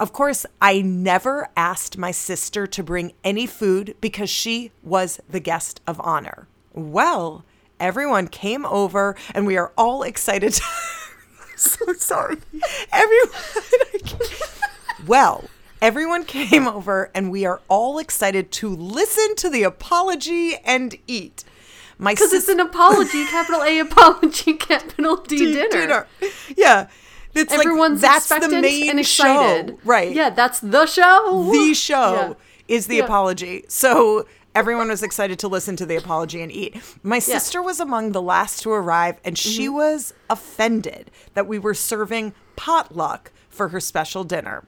Of 0.00 0.12
course, 0.12 0.46
I 0.60 0.80
never 0.82 1.48
asked 1.56 1.96
my 1.98 2.10
sister 2.10 2.66
to 2.66 2.82
bring 2.82 3.12
any 3.22 3.46
food 3.46 3.94
because 4.00 4.30
she 4.30 4.72
was 4.82 5.20
the 5.28 5.40
guest 5.40 5.80
of 5.86 6.00
honor. 6.00 6.48
Well, 6.72 7.44
everyone 7.78 8.28
came 8.28 8.64
over 8.66 9.14
and 9.34 9.46
we 9.46 9.56
are 9.56 9.72
all 9.76 10.02
excited. 10.02 10.54
To- 10.54 10.62
so 11.56 11.92
sorry. 11.94 12.38
Everyone. 12.92 13.30
well, 15.06 15.44
Everyone 15.80 16.22
came 16.24 16.68
over, 16.68 17.10
and 17.12 17.28
we 17.28 17.44
are 17.44 17.60
all 17.66 17.98
excited 17.98 18.52
to 18.52 18.68
listen 18.68 19.34
to 19.34 19.50
the 19.50 19.64
apology 19.64 20.54
and 20.64 20.94
eat. 21.08 21.42
My 21.98 22.12
Because 22.14 22.32
it's 22.32 22.48
an 22.48 22.60
apology, 22.60 23.24
capital 23.24 23.64
A 23.64 23.80
apology, 23.80 24.52
capital 24.58 25.16
D, 25.16 25.38
D- 25.38 25.52
dinner. 25.54 26.06
Yeah. 26.56 26.86
It's 27.34 27.52
Everyone's 27.52 28.02
like 28.02 28.12
that's 28.12 28.28
the 28.28 28.48
main 28.60 28.90
and 28.90 29.00
excited. 29.00 29.70
show. 29.70 29.78
Right. 29.84 30.12
Yeah, 30.12 30.30
that's 30.30 30.60
the 30.60 30.86
show. 30.86 31.50
the 31.52 31.74
show 31.74 32.12
Yeah. 32.68 32.74
is 32.76 32.86
the 32.88 32.96
Yeah. 32.96 33.04
apology. 33.04 33.64
So 33.68 34.26
everyone 34.54 34.88
was 34.88 35.02
excited 35.02 35.38
to 35.38 35.48
listen 35.48 35.74
to 35.76 35.86
the 35.86 35.96
apology 35.96 36.42
and 36.42 36.52
eat. 36.52 36.76
My 37.02 37.18
sister 37.18 37.62
was 37.62 37.80
among 37.80 38.12
the 38.12 38.20
last 38.20 38.62
to 38.62 38.70
arrive, 38.70 39.16
and 39.24 39.38
she 39.38 39.64
Mm-hmm. 39.66 39.74
was 39.74 40.14
offended 40.28 41.10
that 41.34 41.46
we 41.48 41.58
were 41.58 41.74
serving 41.74 42.34
potluck 42.54 43.32
for 43.48 43.68
her 43.68 43.80
special 43.80 44.24
dinner. 44.24 44.64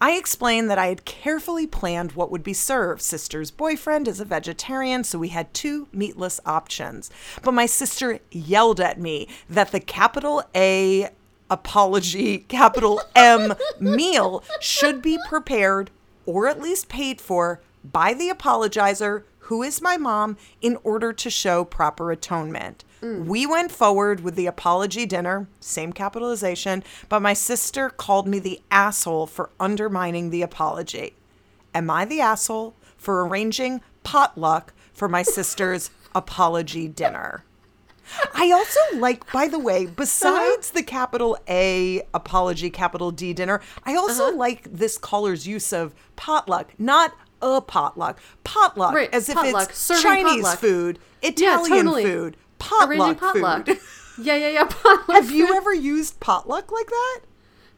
I 0.00 0.12
explained 0.12 0.70
that 0.70 0.78
I 0.78 0.86
had 0.88 1.06
carefully 1.06 1.66
planned 1.66 2.12
what 2.12 2.30
would 2.30 2.42
be 2.44 2.52
served. 2.52 3.00
Sister's 3.02 3.50
boyfriend 3.50 4.06
is 4.06 4.20
a 4.20 4.24
vegetarian, 4.26 5.02
so 5.02 5.18
we 5.18 5.28
had 5.28 5.52
two 5.54 5.88
meatless 5.92 6.38
options. 6.44 7.10
But 7.42 7.52
my 7.54 7.64
sister 7.66 8.20
yelled 8.30 8.80
at 8.80 9.00
me 9.00 9.28
that 9.48 9.72
the 9.72 9.80
capital 9.80 10.44
A 10.54 11.08
apology, 11.52 12.38
capital 12.38 13.00
M 13.14 13.54
meal 13.78 14.42
should 14.60 15.02
be 15.02 15.18
prepared 15.28 15.90
or 16.24 16.48
at 16.48 16.60
least 16.60 16.88
paid 16.88 17.20
for 17.20 17.60
by 17.84 18.14
the 18.14 18.30
apologizer, 18.30 19.24
who 19.46 19.62
is 19.62 19.82
my 19.82 19.96
mom, 19.96 20.36
in 20.60 20.78
order 20.82 21.12
to 21.12 21.28
show 21.28 21.64
proper 21.64 22.10
atonement. 22.10 22.84
Mm. 23.02 23.26
We 23.26 23.44
went 23.44 23.72
forward 23.72 24.20
with 24.20 24.34
the 24.36 24.46
apology 24.46 25.04
dinner, 25.04 25.48
same 25.60 25.92
capitalization, 25.92 26.84
but 27.08 27.20
my 27.20 27.34
sister 27.34 27.90
called 27.90 28.26
me 28.26 28.38
the 28.38 28.60
asshole 28.70 29.26
for 29.26 29.50
undermining 29.58 30.30
the 30.30 30.42
apology. 30.42 31.14
Am 31.74 31.90
I 31.90 32.04
the 32.04 32.20
asshole 32.20 32.74
for 32.96 33.26
arranging 33.26 33.80
potluck 34.04 34.72
for 34.94 35.08
my 35.08 35.22
sister's 35.22 35.90
apology 36.14 36.86
dinner? 36.86 37.44
I 38.34 38.50
also 38.52 38.78
like, 38.98 39.30
by 39.32 39.48
the 39.48 39.58
way, 39.58 39.86
besides 39.86 40.70
the 40.72 40.82
capital 40.82 41.36
A 41.48 42.02
apology, 42.14 42.70
capital 42.70 43.10
D 43.10 43.32
dinner, 43.32 43.60
I 43.84 43.94
also 43.94 44.28
Uh-huh. 44.28 44.36
like 44.36 44.64
this 44.72 44.98
caller's 44.98 45.46
use 45.46 45.72
of 45.72 45.94
potluck, 46.16 46.72
not 46.78 47.14
a 47.40 47.60
potluck, 47.60 48.18
potluck, 48.44 48.94
Right, 48.94 49.12
as 49.12 49.28
if 49.28 49.34
potluck, 49.36 49.70
it's 49.70 49.78
serving 49.78 50.02
Chinese 50.02 50.42
potluck. 50.42 50.58
food, 50.58 50.98
Italian 51.22 51.84
totally. 51.86 52.04
food, 52.04 52.36
potluck, 52.58 53.18
potluck. 53.18 53.66
food. 53.66 53.78
Yeah, 54.18 54.36
yeah, 54.36 54.48
yeah. 54.50 54.64
Potluck. 54.64 55.16
Have 55.16 55.30
you 55.30 55.54
ever 55.56 55.72
used 55.74 56.20
potluck 56.20 56.70
like 56.70 56.88
that? 56.88 57.20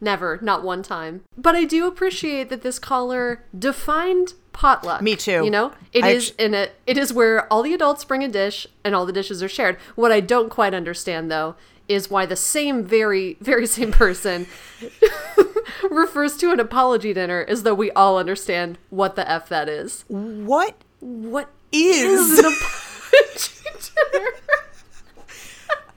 Never, 0.01 0.37
not 0.41 0.63
one 0.63 0.83
time. 0.83 1.23
But 1.37 1.55
I 1.55 1.63
do 1.63 1.87
appreciate 1.87 2.49
that 2.49 2.61
this 2.61 2.77
caller 2.77 3.45
defined 3.57 4.33
potluck. 4.55 5.01
Me 5.01 5.15
too. 5.15 5.43
You 5.43 5.51
know, 5.51 5.71
it 5.93 6.03
I 6.03 6.09
is 6.11 6.33
in 6.39 6.53
a 6.53 6.69
it 6.87 6.97
is 6.97 7.13
where 7.13 7.51
all 7.53 7.61
the 7.61 7.73
adults 7.73 8.03
bring 8.05 8.23
a 8.23 8.27
dish 8.27 8.65
and 8.83 8.95
all 8.95 9.05
the 9.05 9.13
dishes 9.13 9.43
are 9.43 9.49
shared. 9.49 9.77
What 9.95 10.11
I 10.11 10.19
don't 10.21 10.49
quite 10.49 10.73
understand 10.73 11.29
though 11.29 11.55
is 11.87 12.09
why 12.09 12.25
the 12.25 12.35
same 12.35 12.83
very 12.83 13.37
very 13.41 13.67
same 13.67 13.91
person 13.91 14.47
refers 15.91 16.37
to 16.37 16.51
an 16.51 16.59
apology 16.59 17.13
dinner 17.13 17.45
as 17.47 17.63
though 17.63 17.73
we 17.75 17.91
all 17.91 18.17
understand 18.17 18.77
what 18.89 19.15
the 19.15 19.29
f 19.29 19.49
that 19.49 19.69
is. 19.69 20.03
What 20.07 20.75
What 20.99 21.49
is? 21.71 22.39
an 22.39 22.45
apology 22.45 23.91
dinner? 24.13 24.27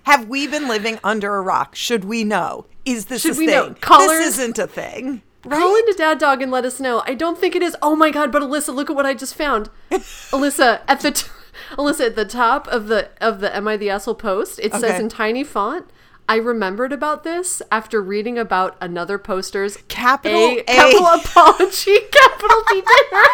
Have 0.03 0.29
we 0.29 0.47
been 0.47 0.69
living 0.69 0.99
under 1.05 1.37
a 1.37 1.43
rock? 1.43 1.75
Should 1.75 2.05
we 2.05 2.25
know? 2.25 2.65
Is 2.87 3.07
this 3.07 3.23
Should 3.23 3.33
a 3.33 3.35
thing? 3.35 3.47
know? 3.47 3.75
This 3.99 4.39
isn't 4.39 4.59
a 4.59 4.67
thing. 4.67 5.23
Call 5.43 5.77
into 5.77 5.95
Dad 5.97 6.19
Dog 6.19 6.43
and 6.43 6.51
let 6.51 6.65
us 6.65 6.81
know. 6.81 7.03
I 7.07 7.15
don't 7.15 7.39
think 7.39 7.55
it 7.55 7.63
is. 7.63 7.77
Oh 7.81 7.95
my 7.97 8.11
god! 8.11 8.33
But 8.33 8.43
Alyssa, 8.43 8.75
look 8.75 8.91
at 8.91 8.97
what 8.97 9.07
I 9.07 9.15
just 9.15 9.35
found. 9.35 9.71
Alyssa 9.91 10.81
at 10.89 11.01
the 11.01 11.13
t- 11.13 11.29
Alyssa 11.73 12.07
at 12.07 12.17
the 12.17 12.25
top 12.25 12.67
of 12.69 12.89
the 12.89 13.11
of 13.21 13.41
the 13.41 13.55
Am 13.57 13.69
I 13.69 13.77
the 13.77 13.91
Asshole 13.91 14.15
post, 14.17 14.59
it 14.63 14.73
says 14.75 15.01
in 15.01 15.09
tiny 15.09 15.45
font. 15.45 15.87
I 16.31 16.37
remembered 16.37 16.93
about 16.93 17.25
this 17.25 17.63
after 17.73 18.03
reading 18.03 18.37
about 18.39 18.77
another 18.83 19.17
poster's 19.17 19.79
Capital 19.89 20.39
A, 20.39 20.59
A. 20.59 20.65
capital 20.65 21.07
apology, 21.07 21.97
capital 22.13 22.63
D 22.69 22.75
dinner. 22.83 23.25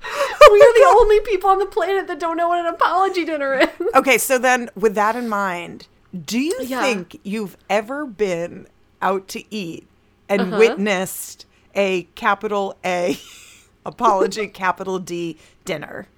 we 0.52 0.60
are 0.62 0.74
the 0.74 0.94
only 0.96 1.20
people 1.20 1.50
on 1.50 1.58
the 1.58 1.66
planet 1.66 2.06
that 2.06 2.18
don't 2.18 2.36
know 2.38 2.48
what 2.48 2.60
an 2.60 2.66
apology 2.66 3.24
dinner 3.26 3.54
is. 3.58 3.68
Okay, 3.94 4.16
so 4.16 4.38
then 4.38 4.70
with 4.74 4.94
that 4.94 5.16
in 5.16 5.28
mind, 5.28 5.86
do 6.24 6.38
you 6.38 6.56
Yeah. 6.62 6.80
think 6.80 7.20
you've 7.24 7.58
ever 7.68 8.06
been 8.06 8.68
out 9.02 9.28
to 9.28 9.44
eat 9.54 9.86
and 10.28 10.40
Uh-huh. 10.42 10.58
witnessed 10.58 11.46
a 11.74 12.04
capital 12.14 12.76
A 12.84 13.18
apology, 13.86 14.46
capital 14.64 14.98
D 14.98 15.38
dinner? 15.64 16.08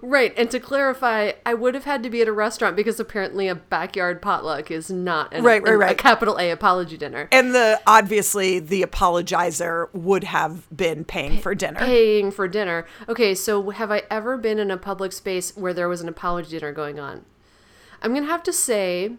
Right, 0.00 0.32
and 0.38 0.50
to 0.52 0.58
clarify, 0.58 1.32
I 1.44 1.52
would 1.52 1.74
have 1.74 1.84
had 1.84 2.02
to 2.04 2.08
be 2.08 2.22
at 2.22 2.28
a 2.28 2.32
restaurant 2.32 2.76
because 2.76 2.98
apparently 2.98 3.46
a 3.46 3.54
backyard 3.54 4.22
potluck 4.22 4.70
is 4.70 4.90
not 4.90 5.34
an, 5.34 5.44
Right, 5.44 5.62
right, 5.62 5.74
an- 5.90 5.92
a 5.92 5.94
capital 5.94 6.38
A 6.38 6.50
apology 6.50 6.96
dinner. 6.96 7.28
And 7.30 7.54
the 7.54 7.78
obviously 7.86 8.58
the 8.58 8.80
apologizer 8.82 9.92
would 9.92 10.24
have 10.24 10.66
been 10.74 11.04
paying 11.04 11.40
for 11.42 11.54
dinner. 11.54 11.80
Paying 11.80 12.30
for 12.30 12.48
dinner. 12.48 12.86
Okay, 13.06 13.34
so 13.34 13.68
have 13.68 13.90
I 13.90 14.04
ever 14.10 14.38
been 14.38 14.58
in 14.58 14.70
a 14.70 14.78
public 14.78 15.12
space 15.12 15.54
where 15.58 15.74
there 15.74 15.90
was 15.90 16.00
an 16.00 16.08
apology 16.08 16.58
dinner 16.58 16.72
going 16.72 16.98
on? 16.98 17.26
I'm 18.00 18.14
gonna 18.14 18.26
have 18.26 18.42
to 18.44 18.52
say 18.52 19.16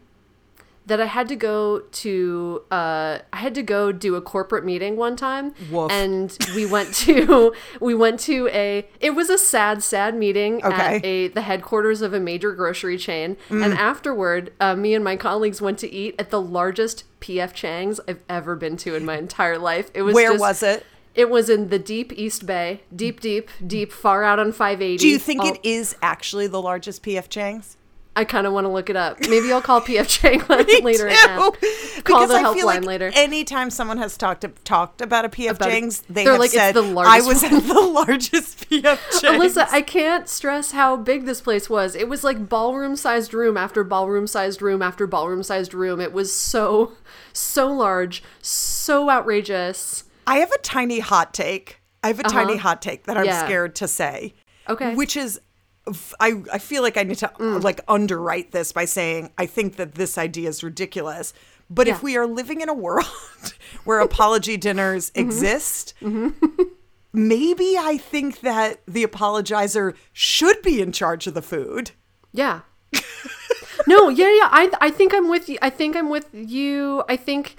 that 0.86 1.00
I 1.00 1.06
had 1.06 1.30
to 1.30 1.36
go 1.36 1.80
to 1.80 2.62
uh, 2.72 3.20
I 3.32 3.38
had 3.38 3.56
to 3.56 3.64
go 3.64 3.92
do 3.92 4.16
a 4.16 4.22
corporate 4.22 4.66
meeting 4.66 4.98
one 4.98 5.16
time, 5.16 5.54
Woof. 5.72 5.92
and 5.92 6.38
we 6.56 6.66
went 6.66 6.94
to 7.06 7.54
we 7.80 7.94
went 7.96 8.20
to 8.22 8.48
a 8.50 8.86
it 9.00 9.12
was 9.12 9.30
a 9.30 9.38
sad 9.38 9.82
sad 9.84 10.16
meeting 10.16 10.56
Okay. 10.64 10.68
Mm. 10.68 10.96
at 10.98 11.06
a 11.06 11.28
the 11.30 11.42
headquarters 11.42 12.02
of 12.02 12.14
a 12.14 12.20
major 12.20 12.52
grocery 12.54 12.98
chain, 12.98 13.38
and 13.50 13.74
afterward, 13.74 14.52
uh, 14.60 14.76
me 14.76 14.94
and 14.94 15.04
my 15.04 15.16
colleagues 15.16 15.62
went 15.62 15.80
to 15.80 15.92
eat 15.92 16.16
at 16.20 16.30
the 16.32 16.42
largest 16.42 17.06
PF 17.22 17.54
Chang's 17.54 18.00
I've 18.08 18.24
ever 18.28 18.56
been 18.56 18.76
to 18.78 18.96
in 18.96 19.06
my 19.06 19.18
entire 19.18 19.58
life. 19.58 19.90
It 19.94 20.02
was 20.02 20.14
Where 20.16 20.32
just- 20.32 20.42
was 20.42 20.64
it? 20.64 20.86
It 21.16 21.30
was 21.30 21.48
in 21.48 21.70
the 21.70 21.78
deep 21.78 22.12
East 22.16 22.48
Bay, 22.48 22.82
deep, 22.94 23.20
deep, 23.22 23.48
deep, 23.68 23.92
far 23.92 24.24
out 24.24 24.40
on 24.40 24.52
580. 24.52 24.98
Do 24.98 25.08
you 25.08 25.20
think 25.20 25.46
it 25.46 25.60
is 25.62 25.96
actually 26.02 26.48
the 26.48 26.60
largest 26.60 27.04
PF 27.04 27.30
Chang's? 27.30 27.78
I 28.16 28.26
kind 28.26 28.46
of 28.46 28.54
want 28.54 28.66
to 28.66 28.70
look 28.70 28.92
it 28.92 28.96
up. 28.96 29.20
Maybe 29.22 29.52
I'll 29.52 29.62
call 29.62 29.82
PF 29.82 30.08
Chang 30.08 30.40
later 30.84 31.08
and 31.08 31.16
ask. 31.18 31.36
Call 31.40 31.52
Because 31.98 32.30
the 32.30 32.36
I 32.36 32.44
helpline 32.44 32.54
feel 32.54 32.66
like 32.68 32.84
later. 32.86 33.12
anytime 33.16 33.72
someone 33.72 33.98
has 33.98 34.18
talked 34.18 34.46
talked 34.66 35.02
about 35.02 35.26
a 35.26 35.30
PF 35.30 35.52
About 35.56 35.70
Chang's, 35.70 36.02
they 36.02 36.24
they're 36.24 36.34
have 36.34 36.40
like, 36.40 36.50
"It's 36.50 36.54
said, 36.56 36.76
the 36.76 36.84
"I 36.84 36.92
largest 36.92 37.28
was 37.28 37.44
one." 37.44 37.54
at 37.56 37.64
the 37.68 37.82
largest 37.82 38.70
PF 38.70 39.22
Chang's." 39.22 39.56
Alyssa, 39.56 39.68
I 39.72 39.82
can't 39.82 40.30
stress 40.30 40.72
how 40.72 40.96
big 40.96 41.26
this 41.26 41.42
place 41.42 41.70
was. 41.72 41.96
It 41.96 42.08
was 42.08 42.24
like 42.24 42.48
ballroom 42.48 42.96
sized 42.96 43.34
room 43.34 43.58
after 43.58 43.84
ballroom 43.84 44.28
sized 44.28 44.62
room 44.62 44.84
after 44.84 45.08
ballroom 45.08 45.42
sized 45.42 45.74
room. 45.74 46.00
It 46.00 46.14
was 46.14 46.32
so, 46.32 46.92
so 47.34 47.68
large, 47.74 48.22
so 48.42 49.10
outrageous. 49.10 50.04
I 50.28 50.38
have 50.38 50.52
a 50.52 50.58
tiny 50.60 51.00
hot 51.00 51.34
take. 51.34 51.80
I 52.04 52.08
have 52.08 52.20
a 52.20 52.24
tiny 52.24 52.58
hot 52.58 52.82
take 52.82 53.06
that 53.06 53.18
I'm 53.18 53.24
Uh-huh. 53.24 53.34
Yeah. 53.34 53.46
scared 53.46 53.76
to 53.78 53.88
say. 53.88 54.34
Okay. 54.70 54.94
Which 54.94 55.18
is, 55.18 55.40
I, 56.20 56.42
I 56.52 56.60
feel 56.60 56.82
like 56.82 56.96
I 56.98 57.04
need 57.04 57.18
to 57.18 57.32
Mm. 57.40 57.62
like 57.64 57.82
underwrite 57.88 58.52
this 58.52 58.72
by 58.72 58.86
saying 58.86 59.32
I 59.38 59.46
think 59.46 59.76
that 59.76 59.96
this 59.96 60.18
idea 60.18 60.50
is 60.50 60.64
ridiculous. 60.64 61.34
But 61.70 61.88
Yeah. 61.88 61.96
if 61.96 62.04
we 62.04 62.16
are 62.18 62.26
living 62.28 62.62
in 62.62 62.70
a 62.70 62.74
world 62.74 63.06
where 63.84 64.00
apology 64.00 64.56
dinners 64.58 65.10
Mm-hmm. 65.12 65.20
exist, 65.28 65.94
maybe 67.14 67.78
I 67.78 67.98
think 67.98 68.42
that 68.42 68.82
the 68.88 69.06
apologizer 69.06 69.96
should 70.14 70.62
be 70.62 70.82
in 70.82 70.92
charge 70.92 71.28
of 71.28 71.34
the 71.34 71.42
food. 71.42 71.92
Yeah. 72.32 72.62
no, 73.88 74.10
yeah, 74.10 74.30
yeah. 74.30 74.50
I 74.52 74.72
I 74.82 74.90
think 74.92 75.14
I'm 75.14 75.30
with 75.30 75.50
you. 75.50 75.58
I 75.62 75.70
think 75.70 75.96
I'm 75.96 76.10
with 76.10 76.28
you. 76.34 77.04
I 77.10 77.16
think 77.16 77.56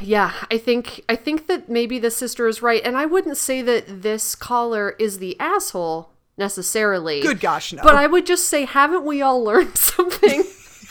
yeah, 0.00 0.32
I 0.50 0.58
think 0.58 1.02
I 1.08 1.16
think 1.16 1.46
that 1.46 1.68
maybe 1.68 1.98
the 1.98 2.10
sister 2.10 2.46
is 2.46 2.60
right. 2.62 2.82
And 2.84 2.96
I 2.96 3.06
wouldn't 3.06 3.36
say 3.36 3.62
that 3.62 4.02
this 4.02 4.34
caller 4.34 4.90
is 4.98 5.18
the 5.18 5.38
asshole 5.40 6.11
necessarily. 6.36 7.20
Good 7.20 7.40
gosh, 7.40 7.72
no. 7.72 7.82
But 7.82 7.94
I 7.94 8.06
would 8.06 8.26
just 8.26 8.48
say 8.48 8.64
haven't 8.64 9.04
we 9.04 9.22
all 9.22 9.42
learned 9.42 9.76
something 9.78 10.44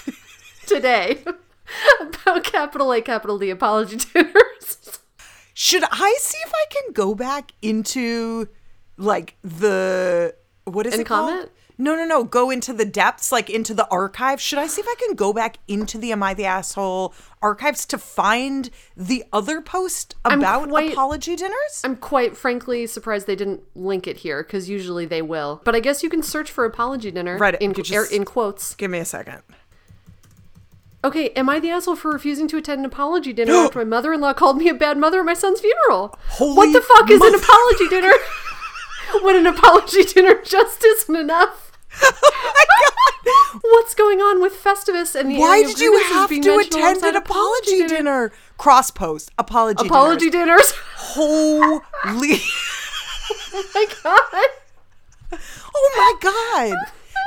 today 0.68 1.24
about 2.02 2.44
capital 2.44 2.92
A 2.92 3.02
capital 3.02 3.38
D 3.40 3.50
apology 3.50 3.98
dinners? 3.98 5.00
Should 5.54 5.84
I 5.92 6.16
see 6.20 6.38
if 6.46 6.52
I 6.54 6.66
can 6.72 6.94
go 6.94 7.14
back 7.14 7.52
into 7.62 8.48
like 8.98 9.36
the 9.44 10.36
what 10.66 10.86
is 10.88 10.94
And 10.94 11.02
it 11.02 11.06
called? 11.06 11.50
No, 11.82 11.96
no, 11.96 12.06
no. 12.06 12.24
Go 12.24 12.52
into 12.52 12.74
the 12.74 12.86
depths, 12.86 13.32
like 13.32 13.50
into 13.50 13.74
the 13.74 13.88
archive. 13.90 14.40
Should 14.40 14.60
I 14.60 14.68
see 14.68 14.82
if 14.82 14.88
I 14.88 14.94
can 15.00 15.16
go 15.16 15.34
back 15.34 15.58
into 15.68 15.98
the 15.98 16.12
Am 16.12 16.22
I 16.22 16.36
the 16.36 16.46
Asshole 16.46 17.12
archives 17.42 17.88
to 17.88 17.98
find 17.98 18.70
the 18.96 19.24
other 19.34 19.62
post 19.62 20.16
about 20.24 20.70
quite- 20.70 20.92
apology 20.92 21.36
dinners? 21.36 21.82
I'm 21.84 21.96
quite 21.96 22.38
frankly 22.38 22.86
surprised 22.86 23.26
they 23.26 23.36
didn't 23.36 23.64
link 23.76 24.06
it 24.06 24.18
here 24.18 24.44
because 24.44 24.70
usually 24.70 25.08
they 25.08 25.24
will. 25.24 25.60
But 25.64 25.74
I 25.74 25.80
guess 25.80 26.04
you 26.04 26.10
can 26.10 26.22
search 26.22 26.52
for 26.52 26.66
apology 26.66 27.10
dinner 27.10 27.38
Right, 27.40 27.60
in 27.60 27.74
er, 27.94 28.06
in 28.12 28.26
quotes. 28.26 28.76
Give 28.76 28.92
me 28.92 29.00
a 29.00 29.06
second. 29.06 29.42
Okay, 31.04 31.30
am 31.30 31.50
I 31.50 31.60
the 31.60 31.72
asshole 31.72 31.96
for 31.96 32.12
refusing 32.12 32.48
to 32.50 32.58
attend 32.58 32.82
an 32.82 32.86
apology 32.86 33.34
dinner 33.34 33.54
after 33.54 33.80
my 33.80 33.86
mother 33.96 34.14
in 34.14 34.22
law 34.22 34.34
called 34.34 34.58
me 34.58 34.70
a 34.70 34.76
bad 34.76 35.00
mother 35.00 35.22
at 35.22 35.26
my 35.26 35.34
son's 35.34 35.62
funeral? 35.62 36.16
Holy 36.30 36.56
what 36.56 36.74
the 36.74 36.82
fuck 36.82 37.10
is 37.10 37.20
an 37.20 37.34
apology 37.34 37.88
dinner? 37.90 38.14
when 39.22 39.36
an 39.36 39.48
apology 39.48 40.04
dinner 40.04 40.42
just 40.44 40.84
isn't 40.84 41.16
enough. 41.16 41.71
What's 43.64 43.94
going 43.96 44.20
on 44.20 44.42
with 44.42 44.54
Festivus 44.54 45.14
and 45.20 45.32
the 45.32 45.38
Why 45.38 45.64
did 45.64 45.80
you 45.80 46.00
have 46.04 46.30
to 46.30 46.58
attend 46.58 47.04
an 47.04 47.16
apology 47.16 47.86
dinner? 47.88 48.32
Cross 48.58 48.92
post 48.92 49.32
apology 49.38 49.86
Apology 49.86 50.30
dinners. 50.30 50.72
dinners. 50.72 50.74
Holy! 50.96 51.82
oh 53.54 53.64
my 53.76 53.86
god. 54.04 54.50
Oh 55.74 55.92
my 55.96 56.14
god! 56.20 56.78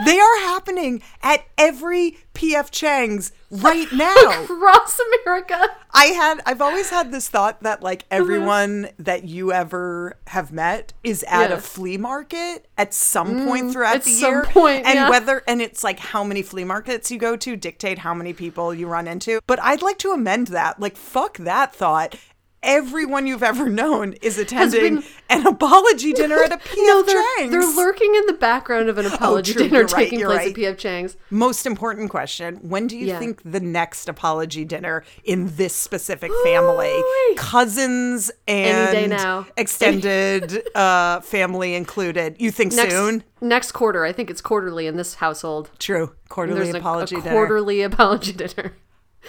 They 0.04 0.18
are 0.18 0.38
happening 0.40 1.02
at 1.22 1.44
every 1.56 2.18
PF 2.34 2.70
Chang's 2.70 3.32
right 3.50 3.90
now. 3.92 4.14
Across 4.44 5.00
America. 5.24 5.68
I 5.92 6.06
had 6.06 6.40
I've 6.44 6.60
always 6.60 6.90
had 6.90 7.12
this 7.12 7.28
thought 7.28 7.62
that 7.62 7.82
like 7.82 8.02
uh-huh. 8.10 8.20
everyone 8.22 8.88
that 8.98 9.24
you 9.24 9.52
ever 9.52 10.18
have 10.26 10.50
met 10.52 10.92
is 11.04 11.24
at 11.28 11.50
Yeah. 11.50 11.56
a 11.56 11.60
flea 11.60 11.96
market 11.96 12.66
at 12.76 12.92
some 12.92 13.34
mm, 13.34 13.46
point 13.46 13.72
throughout 13.72 13.96
at 13.96 14.04
the 14.04 14.10
some 14.10 14.32
year. 14.32 14.44
point, 14.44 14.84
and 14.84 14.94
yeah. 14.94 15.10
whether 15.10 15.42
and 15.46 15.62
it's 15.62 15.84
like 15.84 16.00
how 16.00 16.24
many 16.24 16.42
flea 16.42 16.64
markets 16.64 17.10
you 17.10 17.18
go 17.18 17.36
to 17.36 17.54
dictate 17.56 17.98
how 17.98 18.14
many 18.14 18.32
people 18.32 18.74
you 18.74 18.88
run 18.88 19.06
into. 19.06 19.40
But 19.46 19.60
I'd 19.62 19.82
like 19.82 19.98
to 19.98 20.10
amend 20.10 20.48
that. 20.48 20.80
Like 20.80 20.96
fuck 20.96 21.38
that 21.38 21.74
thought. 21.74 22.16
Everyone 22.64 23.26
you've 23.26 23.42
ever 23.42 23.68
known 23.68 24.14
is 24.14 24.38
attending 24.38 24.96
been- 24.96 25.04
an 25.30 25.46
apology 25.46 26.12
dinner 26.12 26.42
at 26.42 26.52
a 26.52 26.56
PF 26.58 26.74
No, 26.86 27.02
they're, 27.02 27.22
Chang's. 27.38 27.50
they're 27.50 27.76
lurking 27.76 28.14
in 28.14 28.26
the 28.26 28.32
background 28.32 28.88
of 28.88 28.98
an 28.98 29.06
apology 29.12 29.52
true, 29.52 29.64
dinner 29.68 29.80
right, 29.82 29.88
taking 29.88 30.20
place 30.24 30.38
right. 30.38 30.48
at 30.48 30.54
PF 30.56 30.78
Chang's. 30.78 31.16
Most 31.30 31.66
important 31.66 32.10
question 32.10 32.56
When 32.62 32.86
do 32.86 32.96
you 32.96 33.06
Yeah. 33.08 33.18
think 33.18 33.42
the 33.44 33.60
next 33.60 34.08
apology 34.08 34.64
dinner 34.64 35.04
in 35.24 35.54
this 35.56 35.74
specific 35.74 36.30
family, 36.44 36.88
Ooh-wee. 36.90 37.34
cousins 37.36 38.30
and 38.48 38.92
day 38.92 39.06
now. 39.06 39.46
extended 39.56 40.62
uh, 40.74 41.20
family 41.20 41.74
included, 41.74 42.36
you 42.38 42.50
think 42.50 42.72
Next, 42.72 42.92
soon? 42.94 43.24
next 43.40 43.72
quarter. 43.72 44.04
I 44.04 44.12
think 44.12 44.30
it's 44.30 44.40
quarterly 44.40 44.86
in 44.86 44.96
this 44.96 45.14
household. 45.16 45.70
True. 45.78 46.12
Quarterly 46.30 46.60
There's 46.62 46.74
a- 46.74 46.78
apology 46.78 47.16
a, 47.16 47.20
dinner. 47.20 47.34
quarterly 47.34 47.82
apology 47.82 48.32
dinner. 48.32 48.72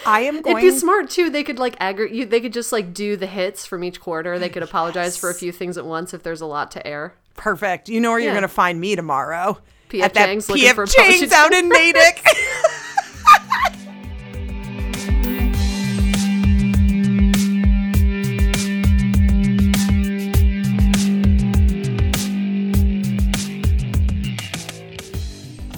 I 0.05 0.21
am 0.21 0.41
going. 0.41 0.57
It'd 0.57 0.73
be 0.73 0.77
smart 0.77 1.09
too. 1.09 1.29
They 1.29 1.43
could 1.43 1.59
like 1.59 1.75
aggregate. 1.79 2.15
You, 2.15 2.25
they 2.25 2.41
could 2.41 2.53
just 2.53 2.71
like 2.71 2.93
do 2.93 3.15
the 3.15 3.27
hits 3.27 3.65
from 3.65 3.83
each 3.83 3.99
quarter. 3.99 4.39
They 4.39 4.49
could 4.49 4.63
apologize 4.63 5.17
for 5.17 5.29
a 5.29 5.33
few 5.33 5.51
things 5.51 5.77
at 5.77 5.85
once 5.85 6.13
if 6.13 6.23
there's 6.23 6.41
a 6.41 6.45
lot 6.45 6.71
to 6.71 6.85
air. 6.85 7.15
Perfect. 7.35 7.89
You 7.89 7.99
know 7.99 8.11
where 8.11 8.19
you're 8.19 8.33
going 8.33 8.43
to 8.43 8.47
find 8.47 8.79
me 8.79 8.95
tomorrow. 8.95 9.59
PF 9.89 10.01
At 10.01 10.13
that 10.15 10.25
Chang's 10.25 10.49
looking 10.49 10.65
PF 10.65 10.95
Chang's 10.95 11.31
out 11.31 11.53
in 11.53 11.69
Natick. 11.69 12.25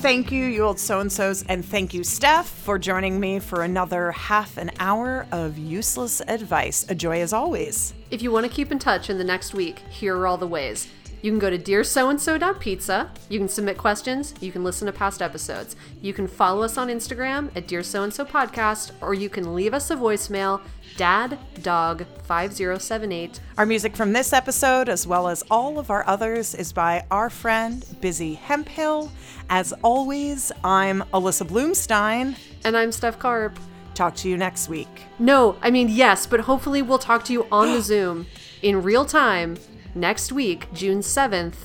Thank 0.08 0.32
you, 0.32 0.46
you 0.46 0.64
old 0.64 0.80
so 0.80 1.02
and 1.02 1.12
so's, 1.12 1.44
and 1.50 1.66
thank 1.66 1.94
you, 1.94 2.02
Steph, 2.02 2.48
for 2.48 2.80
joining 2.80 3.20
me 3.20 3.40
for 3.40 3.64
another 3.64 4.14
half 4.14 4.56
an 4.56 4.72
hour 4.80 5.28
of 5.34 5.58
useless 5.58 6.22
advice. 6.30 6.86
A 6.88 6.96
joy 6.96 7.20
as 7.20 7.34
always. 7.34 7.94
If 8.10 8.22
you 8.22 8.32
want 8.32 8.46
to 8.46 8.50
keep 8.50 8.72
in 8.72 8.80
touch 8.80 9.10
in 9.10 9.18
the 9.18 9.26
next 9.26 9.54
week, 9.54 9.80
here 9.90 10.16
are 10.16 10.26
all 10.26 10.38
the 10.38 10.48
ways. 10.48 10.88
You 11.22 11.32
can 11.32 11.40
go 11.40 11.50
to 11.50 11.58
dearsoandso.pizza. 11.58 13.10
You 13.30 13.40
can 13.40 13.48
submit 13.48 13.78
questions. 13.78 14.34
You 14.40 14.52
can 14.52 14.64
listen 14.64 14.86
to 14.86 14.92
past 14.92 15.20
episodes. 15.22 15.76
You 16.02 16.14
can 16.14 16.28
follow 16.28 16.62
us 16.62 16.78
on 16.78 16.90
Instagram 16.90 17.50
at 17.56 17.68
Dear 17.68 17.82
So 17.82 18.04
and 18.04 18.14
So 18.14 18.24
Podcast, 18.24 18.92
or 19.02 19.16
you 19.16 19.30
can 19.30 19.56
leave 19.56 19.74
us 19.74 19.90
a 19.90 19.96
voicemail, 19.96 20.62
daddog5078. 20.96 23.40
Our 23.58 23.66
music 23.66 23.96
from 23.96 24.14
this 24.14 24.32
episode, 24.32 24.90
as 24.90 25.08
well 25.08 25.28
as 25.28 25.44
all 25.50 25.80
of 25.80 25.90
our 25.90 26.08
others, 26.08 26.54
is 26.54 26.72
by 26.72 27.04
our 27.10 27.32
friend 27.32 27.84
Busy 28.00 28.36
Hemphill. 28.36 29.12
As 29.50 29.74
always, 29.84 30.52
I'm 30.64 31.02
Alyssa 31.14 31.48
Bloomstein. 31.48 32.38
And 32.64 32.78
I'm 32.78 32.92
Steph 32.92 33.18
Karp. 33.18 33.58
Talk 33.96 34.16
to 34.18 34.30
you 34.30 34.38
next 34.38 34.70
week. 34.70 35.06
No, 35.18 35.56
I 35.64 35.72
mean, 35.72 35.90
yes, 35.90 36.28
but 36.28 36.42
hopefully 36.42 36.84
we'll 36.84 37.00
talk 37.00 37.26
to 37.26 37.34
you 37.34 37.48
on 37.52 37.72
the 37.72 37.82
Zoom 37.82 38.28
in 38.62 38.84
real 38.84 39.06
time 39.06 39.58
next 39.98 40.32
week, 40.32 40.72
June 40.74 41.00
7th, 41.00 41.56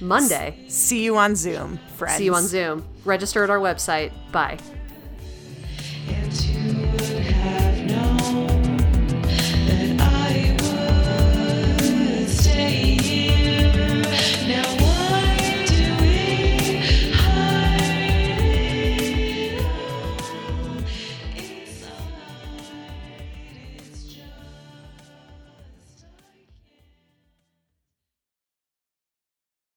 Monday. 0.00 0.64
See 0.68 1.02
you 1.04 1.16
on 1.16 1.34
Zoom, 1.36 1.78
friends. 1.96 2.18
See 2.18 2.24
you 2.24 2.34
on 2.34 2.42
Zoom. 2.42 2.84
Register 3.04 3.44
at 3.44 3.50
our 3.50 3.58
website. 3.58 4.12
Bye. 4.32 4.58
Into 6.08 6.59